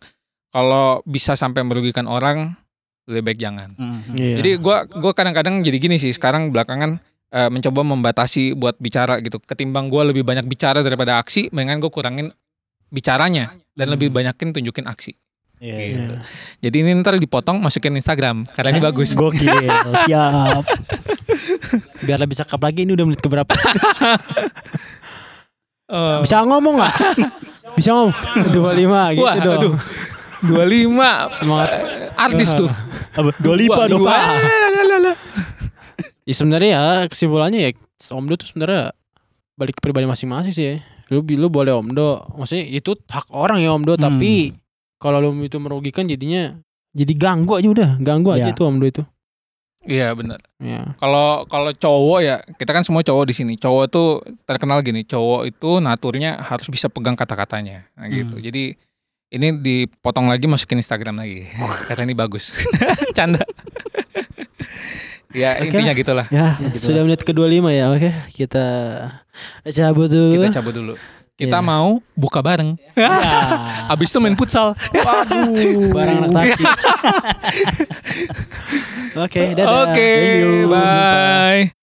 kalau 0.54 1.02
bisa 1.02 1.34
sampai 1.34 1.66
merugikan 1.66 2.06
orang 2.06 2.54
lebih 3.10 3.34
baik 3.34 3.38
jangan. 3.42 3.74
Mhm. 3.74 4.14
Iya. 4.14 4.34
Jadi 4.38 4.50
gua 4.62 4.86
gua 4.86 5.10
kadang-kadang 5.10 5.58
jadi 5.60 5.78
gini 5.78 5.98
sih 5.98 6.14
sekarang 6.14 6.54
belakangan 6.54 7.02
eh, 7.32 7.48
mencoba 7.48 7.80
membatasi 7.82 8.52
buat 8.52 8.76
bicara 8.76 9.18
gitu. 9.24 9.40
Ketimbang 9.40 9.88
gua 9.88 10.04
lebih 10.04 10.20
banyak 10.22 10.44
bicara 10.44 10.84
daripada 10.84 11.16
aksi, 11.16 11.48
mendingan 11.50 11.80
gue 11.80 11.88
kurangin 11.88 12.28
bicaranya 12.92 13.56
dan 13.72 13.88
Hmm. 13.88 13.94
lebih 13.96 14.12
banyakin 14.12 14.52
tunjukin 14.52 14.84
aksi. 14.84 15.16
Iya. 15.62 15.78
Gitu. 15.94 16.14
Jadi 16.60 16.76
ini 16.76 16.90
ntar 16.98 17.14
dipotong 17.16 17.56
masukin 17.56 17.94
Instagram 17.94 18.42
karena 18.50 18.68
ini 18.68 18.80
bagus. 18.80 19.14
Gokil, 19.18 19.46
siap. 20.02 20.66
Biar 22.04 22.18
lebih 22.18 22.34
cakep 22.34 22.58
lagi 22.58 22.82
ini 22.82 22.92
udah 22.92 23.06
menit 23.06 23.22
keberapa? 23.22 23.54
Eh, 25.86 26.18
Bisa 26.26 26.42
ngomong 26.42 26.74
nggak? 26.76 26.94
Bisa 27.72 27.90
ngomong. 27.92 28.14
25 28.50 29.14
gitu 29.14 29.22
Wah, 29.22 29.34
dong. 29.38 29.54
aduh. 29.56 29.74
25 30.42 31.38
Semangat. 31.38 31.70
artis 32.12 32.50
tuh. 32.52 32.66
Apa? 33.14 33.30
Dua 33.38 33.54
lipa 33.54 33.74
Wah, 33.76 33.86
dong. 33.86 34.02
dua. 34.02 34.18
Ya 36.22 36.34
sebenarnya 36.34 36.70
ya 36.70 36.82
kesimpulannya 37.06 37.60
ya 37.60 37.70
Omdo 38.10 38.34
tuh 38.34 38.46
sebenarnya 38.46 38.90
balik 39.54 39.78
ke 39.78 39.80
pribadi 39.80 40.06
masing-masing 40.06 40.50
sih. 40.50 40.66
ya. 40.68 40.74
Lu 41.08 41.22
lu 41.22 41.46
boleh 41.46 41.70
Omdo, 41.70 42.24
maksudnya 42.34 42.64
itu 42.64 42.98
hak 43.04 43.30
orang 43.30 43.58
ya 43.58 43.70
Omdo, 43.70 43.94
Hmm. 43.94 44.02
tapi 44.02 44.54
kalau 45.02 45.18
lu 45.18 45.34
itu 45.42 45.58
merugikan 45.58 46.06
jadinya 46.06 46.54
jadi 46.94 47.10
ganggu 47.18 47.58
aja 47.58 47.68
udah, 47.68 47.90
ganggu 47.98 48.30
aja 48.30 48.48
Ya. 48.48 48.54
itu 48.54 48.62
Omdo 48.62 48.86
itu. 48.86 49.02
Iya 49.82 50.14
benar. 50.14 50.38
Ya. 50.62 50.94
Kalau 50.94 51.42
kalau 51.50 51.74
cowok 51.74 52.18
ya 52.22 52.38
kita 52.54 52.70
kan 52.70 52.86
semua 52.86 53.02
cowok 53.02 53.26
di 53.26 53.34
sini. 53.34 53.58
Cowok 53.58 53.84
tuh 53.90 54.08
terkenal 54.46 54.78
gini. 54.78 55.02
Cowok 55.02 55.50
itu 55.50 55.82
naturnya 55.82 56.38
harus 56.38 56.70
bisa 56.70 56.86
pegang 56.86 57.18
kata-katanya. 57.18 57.90
Nah, 57.98 58.06
gitu. 58.06 58.38
Hmm. 58.38 58.44
Jadi 58.46 58.78
ini 59.32 59.46
dipotong 59.58 60.30
lagi 60.30 60.46
masukin 60.46 60.78
Instagram 60.78 61.18
lagi. 61.18 61.50
Karena 61.90 62.06
ini 62.06 62.14
bagus. 62.14 62.54
Canda. 63.18 63.42
ya 65.34 65.56
Oke. 65.58 65.72
intinya 65.72 65.92
gitulah. 65.96 66.26
Ya, 66.30 66.60
Ya, 66.60 66.68
gitu 66.76 66.92
sudah 66.92 67.02
lah. 67.02 67.06
menit 67.10 67.20
ke-25 67.24 67.64
ya. 67.72 67.84
Oke, 67.90 68.10
kita 68.36 68.64
cabut 69.66 70.08
dulu. 70.12 70.30
Kita 70.38 70.62
cabut 70.62 70.74
dulu. 70.76 70.94
Kita 71.42 71.58
Iya. 71.58 71.66
mau 71.66 71.98
buka 72.14 72.38
bareng. 72.38 72.78
Ya. 72.94 73.10
Abis 73.92 74.14
itu 74.14 74.22
main 74.22 74.38
futsal. 74.38 74.78
Barang 75.90 76.30
anak. 76.30 76.54
Oke, 79.26 79.58
dadah. 79.58 79.90
Oke, 79.90 79.98
Thank 79.98 80.38
you. 80.38 80.70
bye. 80.70 81.81